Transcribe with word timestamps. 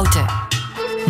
Houten. 0.00 0.26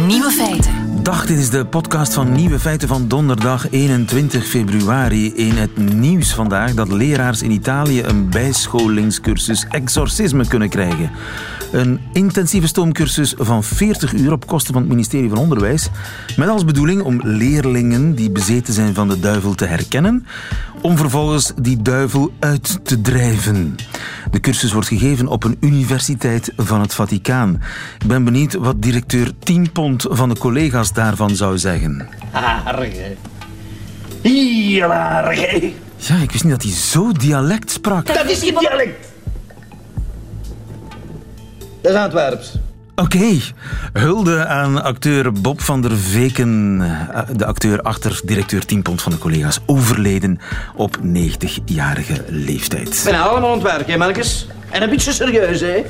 Nieuwe 0.07 0.31
feiten. 0.31 1.03
Dag, 1.03 1.27
dit 1.27 1.39
is 1.39 1.51
de 1.51 1.67
podcast 1.67 2.15
van 2.15 2.33
Nieuwe 2.33 2.59
Feiten 2.59 2.89
van 2.89 3.09
donderdag 3.09 3.71
21 3.71 4.47
februari. 4.47 5.35
In 5.35 5.57
het 5.57 5.77
nieuws 5.77 6.35
vandaag 6.35 6.75
dat 6.75 6.93
leraars 6.93 7.43
in 7.43 7.51
Italië 7.51 8.03
een 8.03 8.31
bijscholingscursus 8.31 9.67
exorcisme 9.69 10.47
kunnen 10.47 10.69
krijgen. 10.69 11.11
Een 11.73 12.01
intensieve 12.13 12.67
stoomcursus 12.67 13.35
van 13.39 13.65
40 13.65 14.13
uur 14.13 14.33
op 14.33 14.47
kosten 14.47 14.73
van 14.73 14.83
het 14.83 14.91
ministerie 14.91 15.29
van 15.29 15.39
Onderwijs. 15.39 15.89
Met 16.37 16.49
als 16.49 16.65
bedoeling 16.65 17.03
om 17.03 17.21
leerlingen 17.23 18.15
die 18.15 18.31
bezeten 18.31 18.75
zijn 18.75 18.95
van 18.95 19.09
de 19.09 19.21
duivel 19.21 19.55
te 19.55 19.67
herkennen. 19.67 20.27
Om 20.81 20.97
vervolgens 20.97 21.53
die 21.61 21.83
duivel 21.83 22.33
uit 22.39 22.85
te 22.85 23.01
drijven. 23.01 23.77
De 24.31 24.41
cursus 24.41 24.73
wordt 24.73 24.89
gegeven 24.89 25.27
op 25.27 25.45
een 25.45 25.57
universiteit 25.61 26.53
van 26.57 26.81
het 26.81 26.95
Vaticaan. 26.95 27.63
Ik 27.99 28.07
ben 28.07 28.25
benieuwd 28.25 28.55
wat 28.55 28.83
directeur 28.83 29.31
10 29.39 29.73
pond 29.73 30.07
van 30.09 30.29
de 30.29 30.39
collega's 30.39 30.93
daarvan 30.93 31.37
zou 31.37 31.59
zeggen. 31.59 32.09
Arge. 32.65 33.17
Hier, 34.23 34.85
arge. 34.87 35.73
Ja, 35.97 36.17
ik 36.17 36.31
wist 36.31 36.45
niet 36.45 36.53
dat 36.53 36.63
hij 36.63 36.73
zo 36.73 37.13
dialect 37.13 37.71
sprak. 37.71 38.07
Dat 38.07 38.31
is 38.31 38.39
geen 38.39 38.55
dialect. 38.59 39.09
Dat 41.81 41.93
is 41.93 41.99
Antwerps. 41.99 42.59
Oké, 43.01 43.39
hulde 43.93 44.47
aan 44.47 44.83
acteur 44.83 45.33
Bob 45.33 45.61
van 45.61 45.81
der 45.81 45.97
Veken, 45.97 46.81
eh, 46.81 47.23
de 47.37 47.47
acteur 47.47 47.83
achter 47.83 48.21
directeur 48.25 48.67
10 48.67 48.83
pond 48.83 49.03
van 49.03 49.13
de 49.13 49.19
collega's, 49.19 49.61
overleden 49.67 50.39
op 50.75 50.97
90-jarige 51.03 52.25
leeftijd. 52.29 52.89
Ik 52.89 53.05
ben 53.05 53.21
allemaal 53.21 53.53
ontwerp, 53.53 53.87
hè, 53.87 53.97
Melkes? 53.97 54.49
En 54.71 54.83
een 54.83 54.91
beetje 54.91 55.13
serieus, 55.13 55.61
hè? 55.61 55.85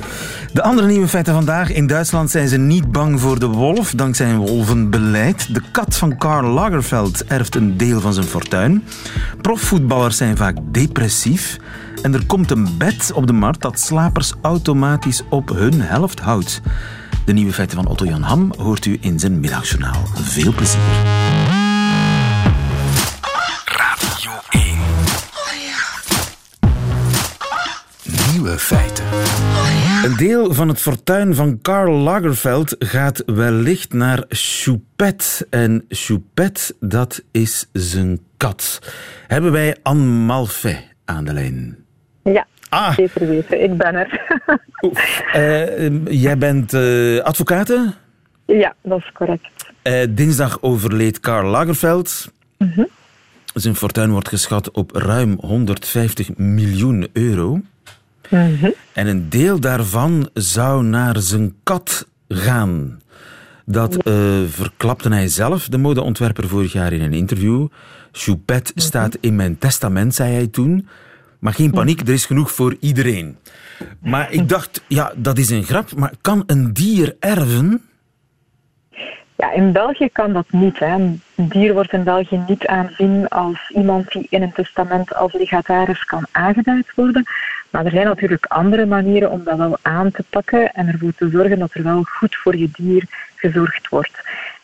De 0.53 0.61
andere 0.61 0.87
nieuwe 0.87 1.07
feiten 1.07 1.33
vandaag. 1.33 1.71
In 1.71 1.87
Duitsland 1.87 2.31
zijn 2.31 2.47
ze 2.47 2.57
niet 2.57 2.91
bang 2.91 3.19
voor 3.19 3.39
de 3.39 3.47
wolf, 3.47 3.91
dankzij 3.91 4.29
een 4.29 4.37
wolvenbeleid. 4.37 5.53
De 5.53 5.61
kat 5.71 5.97
van 5.97 6.17
Karl 6.17 6.47
Lagerfeld 6.47 7.25
erft 7.25 7.55
een 7.55 7.77
deel 7.77 7.99
van 7.99 8.13
zijn 8.13 8.25
fortuin. 8.25 8.83
Profvoetballers 9.41 10.17
zijn 10.17 10.37
vaak 10.37 10.57
depressief. 10.63 11.57
En 12.01 12.13
er 12.13 12.25
komt 12.25 12.51
een 12.51 12.77
bed 12.77 13.11
op 13.13 13.27
de 13.27 13.33
markt 13.33 13.61
dat 13.61 13.79
slapers 13.79 14.33
automatisch 14.41 15.21
op 15.29 15.49
hun 15.49 15.81
helft 15.81 16.19
houdt. 16.19 16.61
De 17.31 17.37
nieuwe 17.37 17.53
feiten 17.53 17.77
van 17.77 17.87
Otto 17.87 18.05
Jan 18.05 18.21
Ham 18.21 18.53
hoort 18.57 18.85
u 18.85 18.97
in 19.01 19.19
zijn 19.19 19.39
middagjournaal. 19.39 20.05
Veel 20.13 20.53
plezier. 20.53 20.81
Radio 23.65 24.31
1. 24.49 24.77
Nieuwe 28.31 28.59
feiten. 28.59 29.05
Een 30.03 30.15
deel 30.17 30.53
van 30.53 30.67
het 30.67 30.79
fortuin 30.79 31.35
van 31.35 31.61
Karl 31.61 31.93
Lagerfeld 31.93 32.75
gaat 32.79 33.23
wellicht 33.25 33.93
naar 33.93 34.23
Choupette. 34.29 35.47
En 35.49 35.85
Choupette, 35.89 36.75
dat 36.79 37.23
is 37.31 37.69
zijn 37.73 38.19
kat. 38.37 38.79
Hebben 39.27 39.51
wij 39.51 39.77
Anne 39.83 40.05
Malfait 40.05 40.83
aan 41.05 41.25
de 41.25 41.33
lijn? 41.33 41.80
Ah. 42.71 42.95
zeker 42.95 43.27
weten. 43.27 43.63
Ik 43.63 43.77
ben 43.77 43.95
er. 43.95 44.19
Eh, 45.31 46.05
jij 46.05 46.37
bent 46.37 46.73
advocate. 47.23 47.93
ja, 48.45 48.75
dat 48.81 48.97
is 48.97 49.11
correct. 49.13 49.47
Eh, 49.81 50.07
dinsdag 50.09 50.61
overleed 50.61 51.19
Karl 51.19 51.49
Lagerfeld. 51.49 52.31
Zijn 53.53 53.75
fortuin 53.75 54.11
wordt 54.11 54.27
geschat 54.27 54.71
op 54.71 54.95
ruim 54.95 55.37
150 55.39 56.37
miljoen 56.37 57.07
euro. 57.13 57.61
En 58.93 59.07
een 59.07 59.29
deel 59.29 59.59
daarvan 59.59 60.29
zou 60.33 60.83
naar 60.83 61.19
zijn 61.19 61.55
kat 61.63 62.07
gaan. 62.27 63.01
Dat 63.65 63.97
verklapte 64.47 65.09
hij 65.09 65.27
zelf, 65.27 65.67
de 65.67 65.77
modeontwerper, 65.77 66.47
vorig 66.47 66.73
jaar 66.73 66.93
in 66.93 67.01
een 67.01 67.13
interview. 67.13 67.67
Choupette 68.11 68.71
staat 68.75 69.17
in 69.19 69.35
mijn 69.35 69.57
testament, 69.57 70.15
zei 70.15 70.33
hij 70.33 70.47
toen. 70.47 70.87
Maar 71.41 71.53
geen 71.53 71.71
paniek, 71.71 72.01
er 72.01 72.13
is 72.13 72.25
genoeg 72.25 72.51
voor 72.51 72.75
iedereen. 72.79 73.37
Maar 73.99 74.31
ik 74.31 74.49
dacht, 74.49 74.83
ja, 74.87 75.11
dat 75.15 75.37
is 75.37 75.49
een 75.49 75.63
grap, 75.63 75.95
maar 75.95 76.13
kan 76.21 76.43
een 76.45 76.73
dier 76.73 77.15
erven? 77.19 77.81
Ja, 79.35 79.51
in 79.51 79.71
België 79.71 80.09
kan 80.11 80.33
dat 80.33 80.45
niet. 80.51 80.79
Hè. 80.79 80.93
Een 80.95 81.21
dier 81.35 81.73
wordt 81.73 81.93
in 81.93 82.03
België 82.03 82.43
niet 82.47 82.67
aanzien 82.67 83.27
als 83.27 83.71
iemand 83.75 84.11
die 84.11 84.27
in 84.29 84.41
een 84.41 84.51
testament 84.51 85.15
als 85.15 85.33
legataris 85.33 86.05
kan 86.05 86.25
aangeduid 86.31 86.91
worden. 86.95 87.23
Maar 87.69 87.85
er 87.85 87.91
zijn 87.91 88.05
natuurlijk 88.05 88.45
andere 88.45 88.85
manieren 88.85 89.31
om 89.31 89.43
dat 89.43 89.57
wel 89.57 89.77
aan 89.81 90.11
te 90.11 90.23
pakken 90.29 90.73
en 90.73 90.87
ervoor 90.87 91.13
te 91.15 91.29
zorgen 91.29 91.59
dat 91.59 91.73
er 91.73 91.83
wel 91.83 92.03
goed 92.03 92.35
voor 92.35 92.57
je 92.57 92.69
dier 92.71 93.03
gezorgd 93.35 93.89
wordt. 93.89 94.21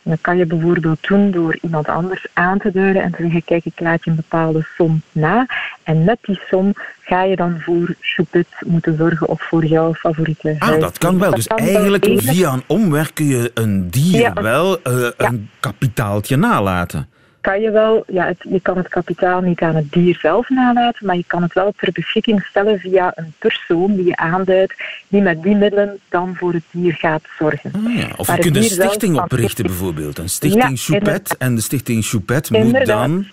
Dat 0.09 0.22
kan 0.22 0.38
je 0.38 0.45
bijvoorbeeld 0.45 1.07
doen 1.07 1.31
door 1.31 1.57
iemand 1.62 1.88
anders 1.88 2.25
aan 2.34 2.57
te 2.59 2.72
duiden 2.72 3.01
en 3.01 3.12
te 3.12 3.22
zeggen, 3.22 3.44
kijk, 3.44 3.66
ik 3.66 3.79
laat 3.79 4.03
je 4.03 4.09
een 4.09 4.16
bepaalde 4.16 4.68
som 4.75 5.01
na. 5.12 5.45
En 5.84 6.03
met 6.03 6.18
die 6.22 6.40
som 6.50 6.73
ga 7.01 7.23
je 7.23 7.35
dan 7.35 7.59
voor 7.59 7.95
Choupette 8.00 8.56
moeten 8.66 8.97
zorgen 8.97 9.28
of 9.28 9.41
voor 9.41 9.66
jouw 9.66 9.94
favoriete 9.94 10.56
Ah, 10.59 10.79
dat 10.79 10.97
kan 10.97 11.19
wel. 11.19 11.31
Dus 11.31 11.47
eigenlijk 11.47 12.06
via 12.16 12.53
een 12.53 12.63
omweg 12.67 13.13
kun 13.13 13.25
je 13.25 13.51
een 13.53 13.90
dier 13.90 14.19
Ja. 14.19 14.34
wel 14.34 14.81
eh, 14.81 15.07
een 15.17 15.50
kapitaaltje 15.59 16.35
nalaten. 16.35 17.09
Kan 17.47 17.62
je 17.62 17.72
wel, 17.72 18.03
ja, 18.08 18.25
het, 18.25 18.38
je 18.50 18.59
kan 18.62 18.78
het 18.78 18.88
kapitaal 18.88 19.41
niet 19.41 19.62
aan 19.62 19.75
het 19.75 19.91
dier 19.91 20.18
zelf 20.22 20.50
nalaten, 20.50 21.06
maar 21.06 21.16
je 21.16 21.24
kan 21.28 21.41
het 21.41 21.53
wel 21.53 21.74
ter 21.78 21.91
beschikking 21.91 22.44
stellen 22.44 22.80
via 22.80 23.12
een 23.16 23.34
persoon 23.40 23.96
die 23.96 24.06
je 24.06 24.16
aanduidt, 24.16 24.74
die 25.08 25.22
met 25.22 25.44
die 25.44 25.56
middelen 25.56 26.00
dan 26.09 26.35
voor 26.35 26.53
het 26.53 26.63
dier 26.72 26.94
gaat 26.94 27.22
zorgen. 27.38 27.72
Ah, 27.75 27.96
ja. 27.96 28.08
Of 28.18 28.28
Maar 28.28 28.35
je 28.35 28.41
kunt 28.41 28.56
een 28.56 28.63
stichting 28.63 29.19
oprichten 29.19 29.66
bijvoorbeeld. 29.66 30.18
Een 30.18 30.30
stichting 30.30 30.80
Ja, 30.80 30.96
inderdaad. 30.96 31.35
En 31.38 31.56
de 31.56 31.62
stichting 31.62 32.06
Choupette 32.06 32.58
moet 32.58 32.85
dan, 32.85 33.28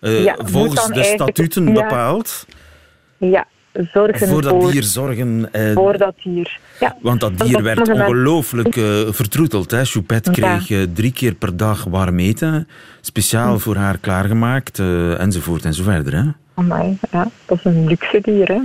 eh, 0.00 0.32
volgens 0.36 0.86
dan 0.86 0.92
de 0.92 1.04
statuten 1.04 1.72
bepaald, 1.72 2.46
Ja, 3.16 3.46
zorgen 3.92 4.28
voor 4.28 4.42
dat 4.42 4.50
voor, 4.62 4.70
dier 4.72 4.82
zorgen. 4.82 5.52
eh, 5.52 5.72
voor 5.74 5.98
dat 5.98 6.14
dier. 6.24 6.58
Ja. 6.80 6.96
Want 7.02 7.20
dat 7.20 7.38
dier 7.38 7.62
werd 7.62 7.88
ongelooflijk 7.88 8.76
eh, 8.76 8.84
vertroeteld. 9.08 9.70
Hè. 9.70 9.84
Choupette 9.84 10.30
kreeg 10.30 10.70
eh, 10.70 10.78
drie 10.94 11.12
keer 11.12 11.34
per 11.34 11.56
dag 11.56 11.84
warm 11.84 12.18
eten, 12.18 12.68
speciaal 13.00 13.52
Hm. 13.54 13.58
voor 13.58 13.76
haar 13.76 13.98
klaargemaakt, 13.98 14.78
eh, 14.78 15.20
enzovoort 15.20 15.64
enzoverder. 15.64 16.14
Hè. 16.14 16.22
Amai, 16.58 16.98
ja, 17.10 17.26
dat 17.46 17.58
is 17.58 17.64
een 17.64 17.86
luxe 17.86 18.20
dier, 18.22 18.48
hè. 18.48 18.60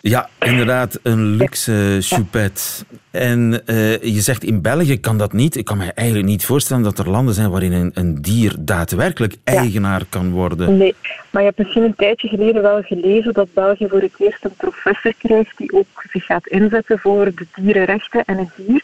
Ja, 0.00 0.28
inderdaad, 0.38 0.98
een 1.02 1.24
luxe 1.24 1.98
choupette. 2.00 2.62
En 3.10 3.62
eh, 3.66 4.02
je 4.02 4.20
zegt 4.20 4.44
in 4.44 4.62
België 4.62 5.00
kan 5.00 5.18
dat 5.18 5.32
niet. 5.32 5.56
Ik 5.56 5.64
kan 5.64 5.78
me 5.78 5.92
eigenlijk 5.92 6.28
niet 6.28 6.44
voorstellen 6.44 6.82
dat 6.82 6.98
er 6.98 7.10
landen 7.10 7.34
zijn 7.34 7.50
waarin 7.50 7.72
een, 7.72 7.90
een 7.94 8.22
dier 8.22 8.54
daadwerkelijk 8.58 9.36
eigenaar 9.44 10.04
kan 10.08 10.30
worden. 10.30 10.76
Nee, 10.76 10.94
maar 11.30 11.42
je 11.42 11.48
hebt 11.48 11.58
misschien 11.58 11.82
een 11.82 11.96
tijdje 11.96 12.28
geleden 12.28 12.62
wel 12.62 12.82
gelezen 12.82 13.32
dat 13.32 13.54
België 13.54 13.86
voor 13.88 14.00
het 14.00 14.14
eerst 14.18 14.44
een 14.44 14.56
professor 14.56 15.14
krijgt 15.18 15.58
die 15.58 15.72
ook 15.72 16.04
zich 16.10 16.24
gaat 16.24 16.46
inzetten 16.46 16.98
voor 16.98 17.24
de 17.24 17.46
dierenrechten 17.54 18.24
en 18.24 18.38
het 18.38 18.50
dier. 18.56 18.82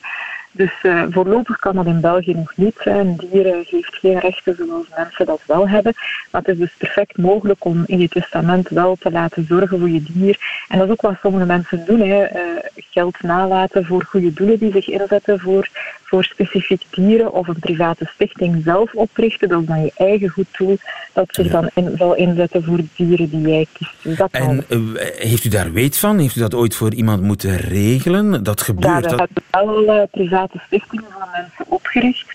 Dus 0.52 0.72
eh, 0.82 1.02
voorlopig 1.10 1.58
kan 1.58 1.74
dat 1.74 1.86
in 1.86 2.00
België 2.00 2.34
nog 2.34 2.52
niet. 2.56 2.74
Hè. 2.78 3.00
Een 3.00 3.16
dier 3.16 3.46
eh, 3.46 3.66
heeft 3.66 3.94
geen 4.00 4.18
rechten 4.18 4.56
zoals 4.56 4.86
mensen 4.96 5.26
dat 5.26 5.40
wel 5.46 5.68
hebben. 5.68 5.92
Maar 6.30 6.40
het 6.40 6.50
is 6.50 6.58
dus 6.58 6.74
perfect 6.78 7.16
mogelijk 7.18 7.64
om 7.64 7.82
in 7.86 7.98
je 7.98 8.08
testament 8.08 8.68
wel 8.68 8.96
te 9.00 9.10
laten 9.10 9.46
zorgen 9.46 9.78
voor 9.78 9.90
je 9.90 10.02
dier. 10.02 10.64
En 10.68 10.78
dat 10.78 10.86
is 10.86 10.92
ook 10.92 11.00
wat 11.00 11.14
sommige 11.22 11.46
mensen 11.46 11.84
doen. 11.86 12.00
Hè. 12.00 12.22
Eh, 12.22 12.40
geld 12.74 13.22
nalaten 13.22 13.84
voor 13.86 14.04
goede 14.04 14.32
doelen 14.32 14.58
die 14.58 14.72
zich 14.72 14.88
inzetten 14.88 15.40
voor, 15.40 15.68
voor 16.02 16.24
specifiek 16.24 16.82
dieren. 16.90 17.32
Of 17.32 17.48
een 17.48 17.58
private 17.60 18.10
stichting 18.14 18.62
zelf 18.64 18.94
oprichten. 18.94 19.48
Dat 19.48 19.60
is 19.60 19.66
dan 19.66 19.82
je 19.84 19.92
eigen 19.96 20.28
goed 20.28 20.46
doel 20.58 20.78
dat 21.12 21.26
zich 21.30 21.50
dan 21.50 21.70
in, 21.74 21.94
zal 21.96 22.14
inzetten 22.14 22.64
voor 22.64 22.80
dieren 22.96 23.30
die 23.30 23.40
jij 23.40 23.66
kiest. 23.72 23.94
Dus 24.02 24.16
dat. 24.16 24.30
En 24.30 24.64
eh, 24.68 24.78
heeft 25.16 25.44
u 25.44 25.48
daar 25.48 25.72
weet 25.72 25.98
van? 25.98 26.18
Heeft 26.18 26.36
u 26.36 26.40
dat 26.40 26.54
ooit 26.54 26.74
voor 26.74 26.94
iemand 26.94 27.22
moeten 27.22 27.56
regelen? 27.56 28.42
Dat 28.42 28.58
Ja, 28.58 28.64
gebeurt. 28.64 29.04
er 29.04 29.16
dat... 29.16 29.28
hebben 29.50 29.86
wel 29.86 30.00
eh, 30.00 30.02
private 30.46 30.66
stichtingen 30.66 31.10
van 31.18 31.28
mensen 31.32 31.64
opgericht. 31.68 32.34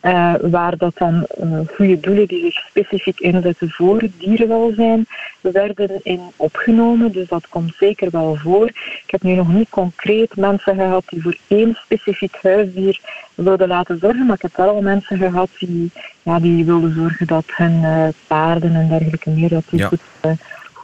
eh, 0.00 0.34
waar 0.40 0.76
dat 0.76 0.96
dan 0.98 1.26
eh, 1.26 1.58
goede 1.74 2.00
doelen 2.00 2.26
die 2.26 2.40
zich 2.44 2.64
specifiek 2.68 3.20
inzetten 3.20 3.70
voor 3.70 4.02
dierenwelzijn 4.18 5.06
werden 5.40 6.00
in 6.02 6.20
opgenomen. 6.36 7.12
Dus 7.12 7.28
dat 7.28 7.48
komt 7.48 7.74
zeker 7.78 8.10
wel 8.10 8.36
voor. 8.36 8.66
Ik 8.66 9.04
heb 9.06 9.22
nu 9.22 9.34
nog 9.34 9.48
niet 9.48 9.68
concreet 9.68 10.36
mensen 10.36 10.74
gehad 10.74 11.02
die 11.06 11.22
voor 11.22 11.36
één 11.46 11.74
specifiek 11.74 12.38
huisdier 12.42 13.00
wilden 13.34 13.68
laten 13.68 13.98
zorgen, 13.98 14.26
maar 14.26 14.36
ik 14.36 14.42
heb 14.42 14.56
wel 14.56 14.68
al 14.68 14.82
mensen 14.82 15.18
gehad 15.18 15.48
die, 15.58 15.90
ja, 16.22 16.38
die 16.38 16.64
wilden 16.64 16.94
zorgen 16.94 17.26
dat 17.26 17.44
hun 17.46 17.84
eh, 17.84 18.08
paarden 18.26 18.74
en 18.74 18.88
dergelijke 18.88 19.30
meer 19.30 19.48
dat 19.48 19.64
die 19.70 19.80
Ja. 19.80 19.88
goed, 19.88 20.00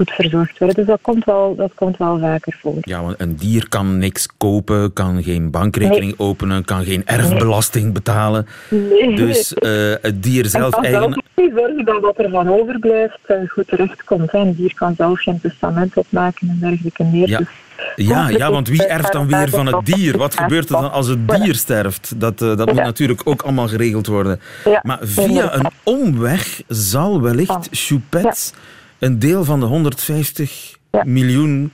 goed 0.03 0.15
verzorgd 0.15 0.59
worden. 0.59 0.77
Dus 0.77 0.87
dat 0.87 0.99
komt 1.01 1.25
wel, 1.25 1.55
dat 1.55 1.73
komt 1.75 1.97
wel 1.97 2.19
vaker 2.19 2.57
voor. 2.61 2.77
Ja, 2.81 3.03
want 3.03 3.21
een 3.21 3.37
dier 3.37 3.69
kan 3.69 3.99
niks 3.99 4.29
kopen, 4.37 4.93
kan 4.93 5.23
geen 5.23 5.51
bankrekening 5.51 6.15
openen, 6.17 6.65
kan 6.65 6.85
geen 6.85 7.07
erfbelasting 7.07 7.93
betalen. 7.93 8.47
Nee. 8.69 9.17
Dus 9.17 9.55
uh, 9.59 9.95
het 10.03 10.23
dier 10.23 10.47
zelf 10.47 10.75
en 10.75 10.83
eigen... 10.83 11.23
zelf 11.35 11.51
zorgen 11.57 11.85
dat 11.85 12.01
wat 12.01 12.19
er 12.19 12.31
van 12.31 12.49
overblijft 12.49 13.19
uh, 13.29 13.37
goed 13.49 13.69
terechtkomt. 13.69 14.35
Een 14.35 14.55
dier 14.55 14.75
kan 14.75 14.95
zelf 14.97 15.21
geen 15.21 15.41
testament 15.41 15.97
opmaken 15.97 16.49
en 16.49 16.59
dergelijke 16.61 17.05
meer. 17.05 17.29
Ja. 17.29 17.39
Dus 17.39 17.49
ja, 17.97 18.29
ja, 18.29 18.51
want 18.51 18.69
wie 18.69 18.87
erft 18.87 19.13
dan 19.13 19.27
weer 19.27 19.49
van 19.49 19.67
het 19.67 19.87
dier? 19.87 20.19
Wat 20.19 20.39
gebeurt 20.39 20.69
er 20.69 20.81
dan 20.81 20.93
als 20.93 21.07
het 21.07 21.29
dier 21.29 21.55
sterft? 21.55 22.13
Dat, 22.17 22.43
uh, 22.43 22.57
dat 22.57 22.67
moet 22.67 22.77
Ja. 22.77 22.85
natuurlijk 22.85 23.21
ook 23.25 23.43
allemaal 23.43 23.69
geregeld 23.69 24.07
worden. 24.07 24.41
Ja, 24.65 24.81
Maar 24.83 24.99
via 25.01 25.55
een 25.55 25.71
omweg 25.83 26.63
zal 26.69 27.21
wellicht 27.21 27.69
Choupet 27.71 28.55
een 29.03 29.19
deel 29.19 29.45
van 29.45 29.61
de 29.61 29.67
150 29.67 30.77
Ja. 30.91 31.03
miljoen 31.05 31.73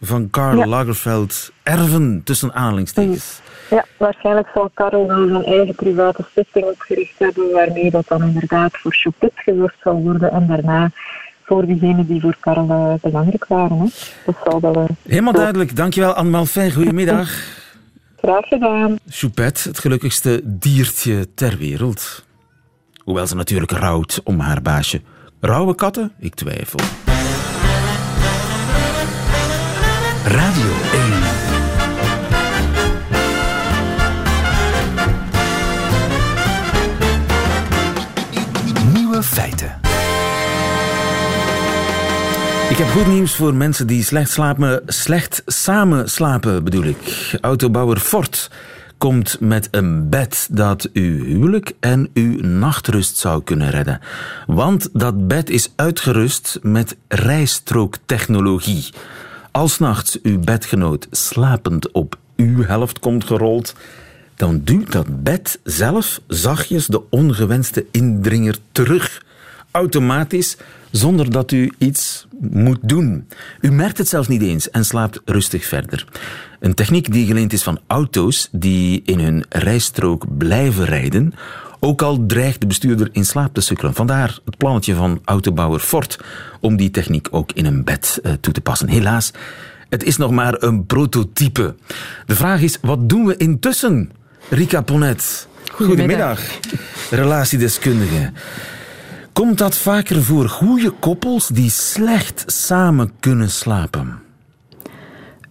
van 0.00 0.30
Karl 0.30 0.58
Ja. 0.58 0.66
Lagerfeld 0.66 1.50
erven, 1.62 2.20
tussen 2.24 2.52
aanhalingstekens. 2.54 3.40
Ja, 3.70 3.84
waarschijnlijk 3.96 4.48
zal 4.54 4.70
Karel 4.74 5.06
wel 5.06 5.28
zijn 5.28 5.44
eigen 5.44 5.74
private 5.74 6.24
stichting 6.30 6.64
opgericht 6.64 7.18
hebben, 7.18 7.52
waarmee 7.52 7.90
dat 7.90 8.08
dan 8.08 8.22
inderdaad 8.22 8.76
voor 8.78 8.92
Choupet 8.94 9.32
gezorgd 9.34 9.76
zal 9.82 9.94
worden 10.02 10.30
en 10.30 10.46
daarna 10.46 10.90
voor 11.44 11.66
diegenen 11.66 12.06
die 12.06 12.20
voor 12.20 12.36
Karel 12.40 12.70
eh, 12.70 12.94
belangrijk 13.10 13.46
waren. 13.46 13.78
Hè. 13.78 13.86
Dat 14.26 14.36
zal 14.44 14.60
wel 14.60 14.74
eh, 14.74 14.84
Helemaal 15.06 15.32
duidelijk. 15.32 15.76
Dankjewel, 15.76 16.12
Anne 16.12 16.30
Malfijn. 16.30 16.72
Goedemiddag. 16.72 17.30
graag 18.16 18.46
gedaan. 18.46 18.98
Choupet, 19.08 19.64
het 19.64 19.78
gelukkigste 19.78 20.40
diertje 20.44 21.34
ter 21.34 21.56
wereld. 21.58 22.24
Hoewel 23.04 23.26
ze 23.26 23.36
natuurlijk 23.36 23.70
rouwt 23.72 24.20
om 24.24 24.38
haar 24.38 24.62
baasje. 24.62 25.00
Rauwe 25.40 25.74
katten? 25.74 26.12
Ik 26.18 26.34
twijfel. 26.34 26.80
Radio 30.24 30.70
1. 30.92 31.02
Nieuwe 38.92 39.22
feiten. 39.22 39.78
Ik 42.70 42.76
heb 42.76 42.88
goed 42.88 43.06
nieuws 43.06 43.34
voor 43.34 43.54
mensen 43.54 43.86
die 43.86 44.04
slecht 44.04 44.30
slapen, 44.30 44.82
slecht 44.86 45.42
samen 45.46 46.10
slapen 46.10 46.64
bedoel 46.64 46.84
ik. 46.84 47.38
Autobouwer 47.40 47.98
Ford 47.98 48.50
komt 49.00 49.40
met 49.40 49.68
een 49.70 50.08
bed 50.08 50.48
dat 50.50 50.88
uw 50.92 51.24
huwelijk 51.24 51.72
en 51.80 52.10
uw 52.14 52.40
nachtrust 52.40 53.16
zou 53.16 53.42
kunnen 53.42 53.70
redden. 53.70 54.00
Want 54.46 54.88
dat 54.92 55.28
bed 55.28 55.50
is 55.50 55.72
uitgerust 55.76 56.58
met 56.62 56.96
rijstrooktechnologie. 57.08 58.88
Als 59.50 59.78
nachts 59.78 60.18
uw 60.22 60.38
bedgenoot 60.38 61.06
slapend 61.10 61.92
op 61.92 62.18
uw 62.36 62.62
helft 62.62 62.98
komt 62.98 63.24
gerold, 63.24 63.74
dan 64.36 64.60
duwt 64.64 64.92
dat 64.92 65.22
bed 65.22 65.58
zelf 65.64 66.20
zachtjes 66.26 66.86
de 66.86 67.02
ongewenste 67.10 67.86
indringer 67.90 68.56
terug. 68.72 69.22
Automatisch, 69.70 70.56
zonder 70.90 71.30
dat 71.30 71.52
u 71.52 71.72
iets 71.78 72.26
moet 72.40 72.78
doen. 72.82 73.28
U 73.60 73.70
merkt 73.70 73.98
het 73.98 74.08
zelfs 74.08 74.28
niet 74.28 74.42
eens 74.42 74.70
en 74.70 74.84
slaapt 74.84 75.20
rustig 75.24 75.64
verder. 75.64 76.04
Een 76.60 76.74
techniek 76.74 77.12
die 77.12 77.26
geleend 77.26 77.52
is 77.52 77.62
van 77.62 77.80
auto's 77.86 78.48
die 78.52 79.02
in 79.04 79.18
hun 79.18 79.44
rijstrook 79.48 80.36
blijven 80.38 80.84
rijden, 80.84 81.34
ook 81.80 82.02
al 82.02 82.26
dreigt 82.26 82.60
de 82.60 82.66
bestuurder 82.66 83.08
in 83.12 83.24
slaap 83.24 83.54
te 83.54 83.60
sukkelen. 83.60 83.94
Vandaar 83.94 84.38
het 84.44 84.56
plannetje 84.56 84.94
van 84.94 85.20
autobouwer 85.24 85.80
Ford 85.80 86.18
om 86.60 86.76
die 86.76 86.90
techniek 86.90 87.28
ook 87.30 87.52
in 87.52 87.66
een 87.66 87.84
bed 87.84 88.20
uh, 88.22 88.32
toe 88.40 88.52
te 88.52 88.60
passen. 88.60 88.88
Helaas, 88.88 89.30
het 89.88 90.02
is 90.02 90.16
nog 90.16 90.30
maar 90.30 90.62
een 90.62 90.86
prototype. 90.86 91.74
De 92.26 92.34
vraag 92.34 92.60
is, 92.60 92.78
wat 92.82 93.08
doen 93.08 93.24
we 93.26 93.36
intussen? 93.36 94.10
Rika 94.48 94.80
Ponet. 94.80 95.48
Goedemiddag. 95.72 96.40
Relatiedeskundige. 97.10 98.32
Komt 99.32 99.58
dat 99.58 99.76
vaker 99.76 100.22
voor 100.22 100.48
goede 100.48 100.90
koppels 100.90 101.48
die 101.48 101.70
slecht 101.70 102.44
samen 102.46 103.12
kunnen 103.20 103.50
slapen? 103.50 104.18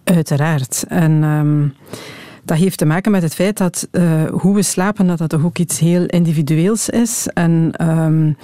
Uiteraard. 0.04 0.84
En 0.88 1.22
um, 1.22 1.74
dat 2.44 2.58
heeft 2.58 2.78
te 2.78 2.84
maken 2.84 3.10
met 3.10 3.22
het 3.22 3.34
feit 3.34 3.56
dat 3.58 3.88
uh, 3.92 4.24
hoe 4.30 4.54
we 4.54 4.62
slapen, 4.62 5.06
dat 5.06 5.18
dat 5.18 5.42
ook 5.42 5.58
iets 5.58 5.78
heel 5.78 6.06
individueels 6.06 6.88
is. 6.88 7.28
En 7.34 7.74
um, 7.88 8.36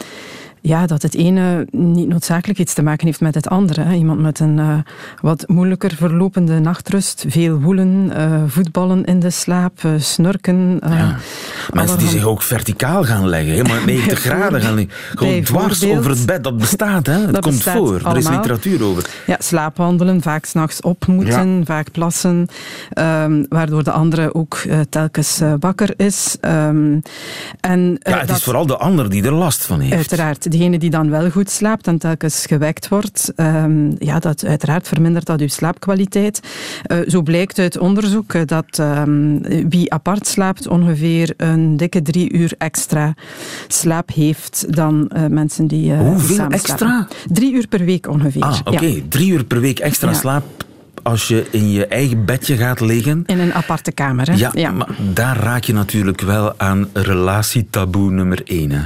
ja, 0.66 0.86
dat 0.86 1.02
het 1.02 1.14
ene 1.14 1.66
niet 1.70 2.08
noodzakelijk 2.08 2.58
iets 2.58 2.74
te 2.74 2.82
maken 2.82 3.06
heeft 3.06 3.20
met 3.20 3.34
het 3.34 3.48
andere. 3.48 3.94
Iemand 3.94 4.20
met 4.20 4.40
een 4.40 4.58
uh, 4.58 4.78
wat 5.20 5.44
moeilijker 5.48 5.94
verlopende 5.96 6.58
nachtrust, 6.58 7.24
veel 7.28 7.60
woelen, 7.60 8.12
uh, 8.16 8.42
voetballen 8.46 9.04
in 9.04 9.20
de 9.20 9.30
slaap, 9.30 9.82
uh, 9.82 9.92
snurken. 9.98 10.80
Ja. 10.88 11.16
Mensen 11.72 11.98
die 11.98 12.08
zich 12.08 12.24
ook 12.24 12.42
verticaal 12.42 13.04
gaan 13.04 13.28
leggen, 13.28 13.52
helemaal 13.52 13.84
90 13.86 14.18
graden 14.26 14.60
gaan 14.60 14.74
liggen. 14.74 14.94
Gewoon 15.14 15.42
dwars 15.42 15.84
over 15.84 16.10
het 16.10 16.26
bed, 16.26 16.44
dat 16.44 16.56
bestaat, 16.56 17.06
hè? 17.06 17.20
Het 17.26 17.34
dat 17.34 17.42
komt 17.42 17.62
voor, 17.62 17.92
allemaal. 17.92 18.12
er 18.12 18.18
is 18.18 18.28
literatuur 18.28 18.82
over. 18.82 19.10
Ja, 19.26 19.36
slaapwandelen, 19.38 20.22
vaak 20.22 20.44
s'nachts 20.44 20.80
op 20.80 21.06
moeten, 21.06 21.58
ja. 21.58 21.64
vaak 21.64 21.90
plassen, 21.90 22.48
um, 22.98 23.46
waardoor 23.48 23.84
de 23.84 23.90
andere 23.90 24.34
ook 24.34 24.62
telkens 24.88 25.40
wakker 25.60 25.94
is. 25.96 26.36
Um, 26.40 27.02
en, 27.60 27.98
ja, 28.02 28.18
het 28.18 28.28
dat, 28.28 28.36
is 28.36 28.42
vooral 28.42 28.66
de 28.66 28.76
ander 28.76 29.10
die 29.10 29.22
er 29.22 29.32
last 29.32 29.64
van 29.64 29.80
heeft. 29.80 29.94
Uiteraard 29.94 30.50
degene 30.56 30.78
die 30.78 30.90
dan 30.90 31.10
wel 31.10 31.30
goed 31.30 31.50
slaapt 31.50 31.86
en 31.86 31.98
telkens 31.98 32.46
gewekt 32.46 32.88
wordt, 32.88 33.32
um, 33.36 33.96
ja, 33.98 34.18
dat 34.18 34.44
uiteraard 34.44 34.88
vermindert 34.88 35.26
dat 35.26 35.40
uw 35.40 35.48
slaapkwaliteit. 35.48 36.40
Uh, 36.92 36.98
zo 37.08 37.22
blijkt 37.22 37.58
uit 37.58 37.78
onderzoek 37.78 38.32
uh, 38.32 38.42
dat 38.44 38.78
um, 38.78 39.42
wie 39.68 39.92
apart 39.92 40.26
slaapt 40.26 40.66
ongeveer 40.66 41.34
een 41.36 41.76
dikke 41.76 42.02
drie 42.02 42.32
uur 42.32 42.54
extra 42.58 43.14
slaap 43.68 44.10
heeft 44.14 44.76
dan 44.76 45.10
uh, 45.16 45.26
mensen 45.26 45.66
die 45.66 45.94
Hoeveel 45.94 46.36
samen 46.36 46.52
extra? 46.52 46.76
slapen. 46.76 47.16
Drie 47.28 47.54
uur 47.54 47.68
per 47.68 47.84
week 47.84 48.08
ongeveer. 48.08 48.42
Ah, 48.42 48.58
oké. 48.60 48.70
Okay. 48.70 48.94
Ja. 48.94 49.02
Drie 49.08 49.32
uur 49.32 49.44
per 49.44 49.60
week 49.60 49.78
extra 49.78 50.10
ja. 50.10 50.16
slaap 50.16 50.44
als 51.02 51.28
je 51.28 51.46
in 51.50 51.70
je 51.70 51.86
eigen 51.86 52.24
bedje 52.24 52.56
gaat 52.56 52.80
liggen. 52.80 53.22
In 53.26 53.38
een 53.38 53.54
aparte 53.54 53.92
kamer, 53.92 54.30
hè? 54.30 54.34
Ja, 54.34 54.50
ja. 54.54 54.70
maar 54.70 54.88
daar 55.12 55.36
raak 55.36 55.64
je 55.64 55.72
natuurlijk 55.72 56.20
wel 56.20 56.58
aan 56.58 56.88
relatietaboe 56.92 58.10
nummer 58.10 58.40
één, 58.44 58.70
hè? 58.70 58.82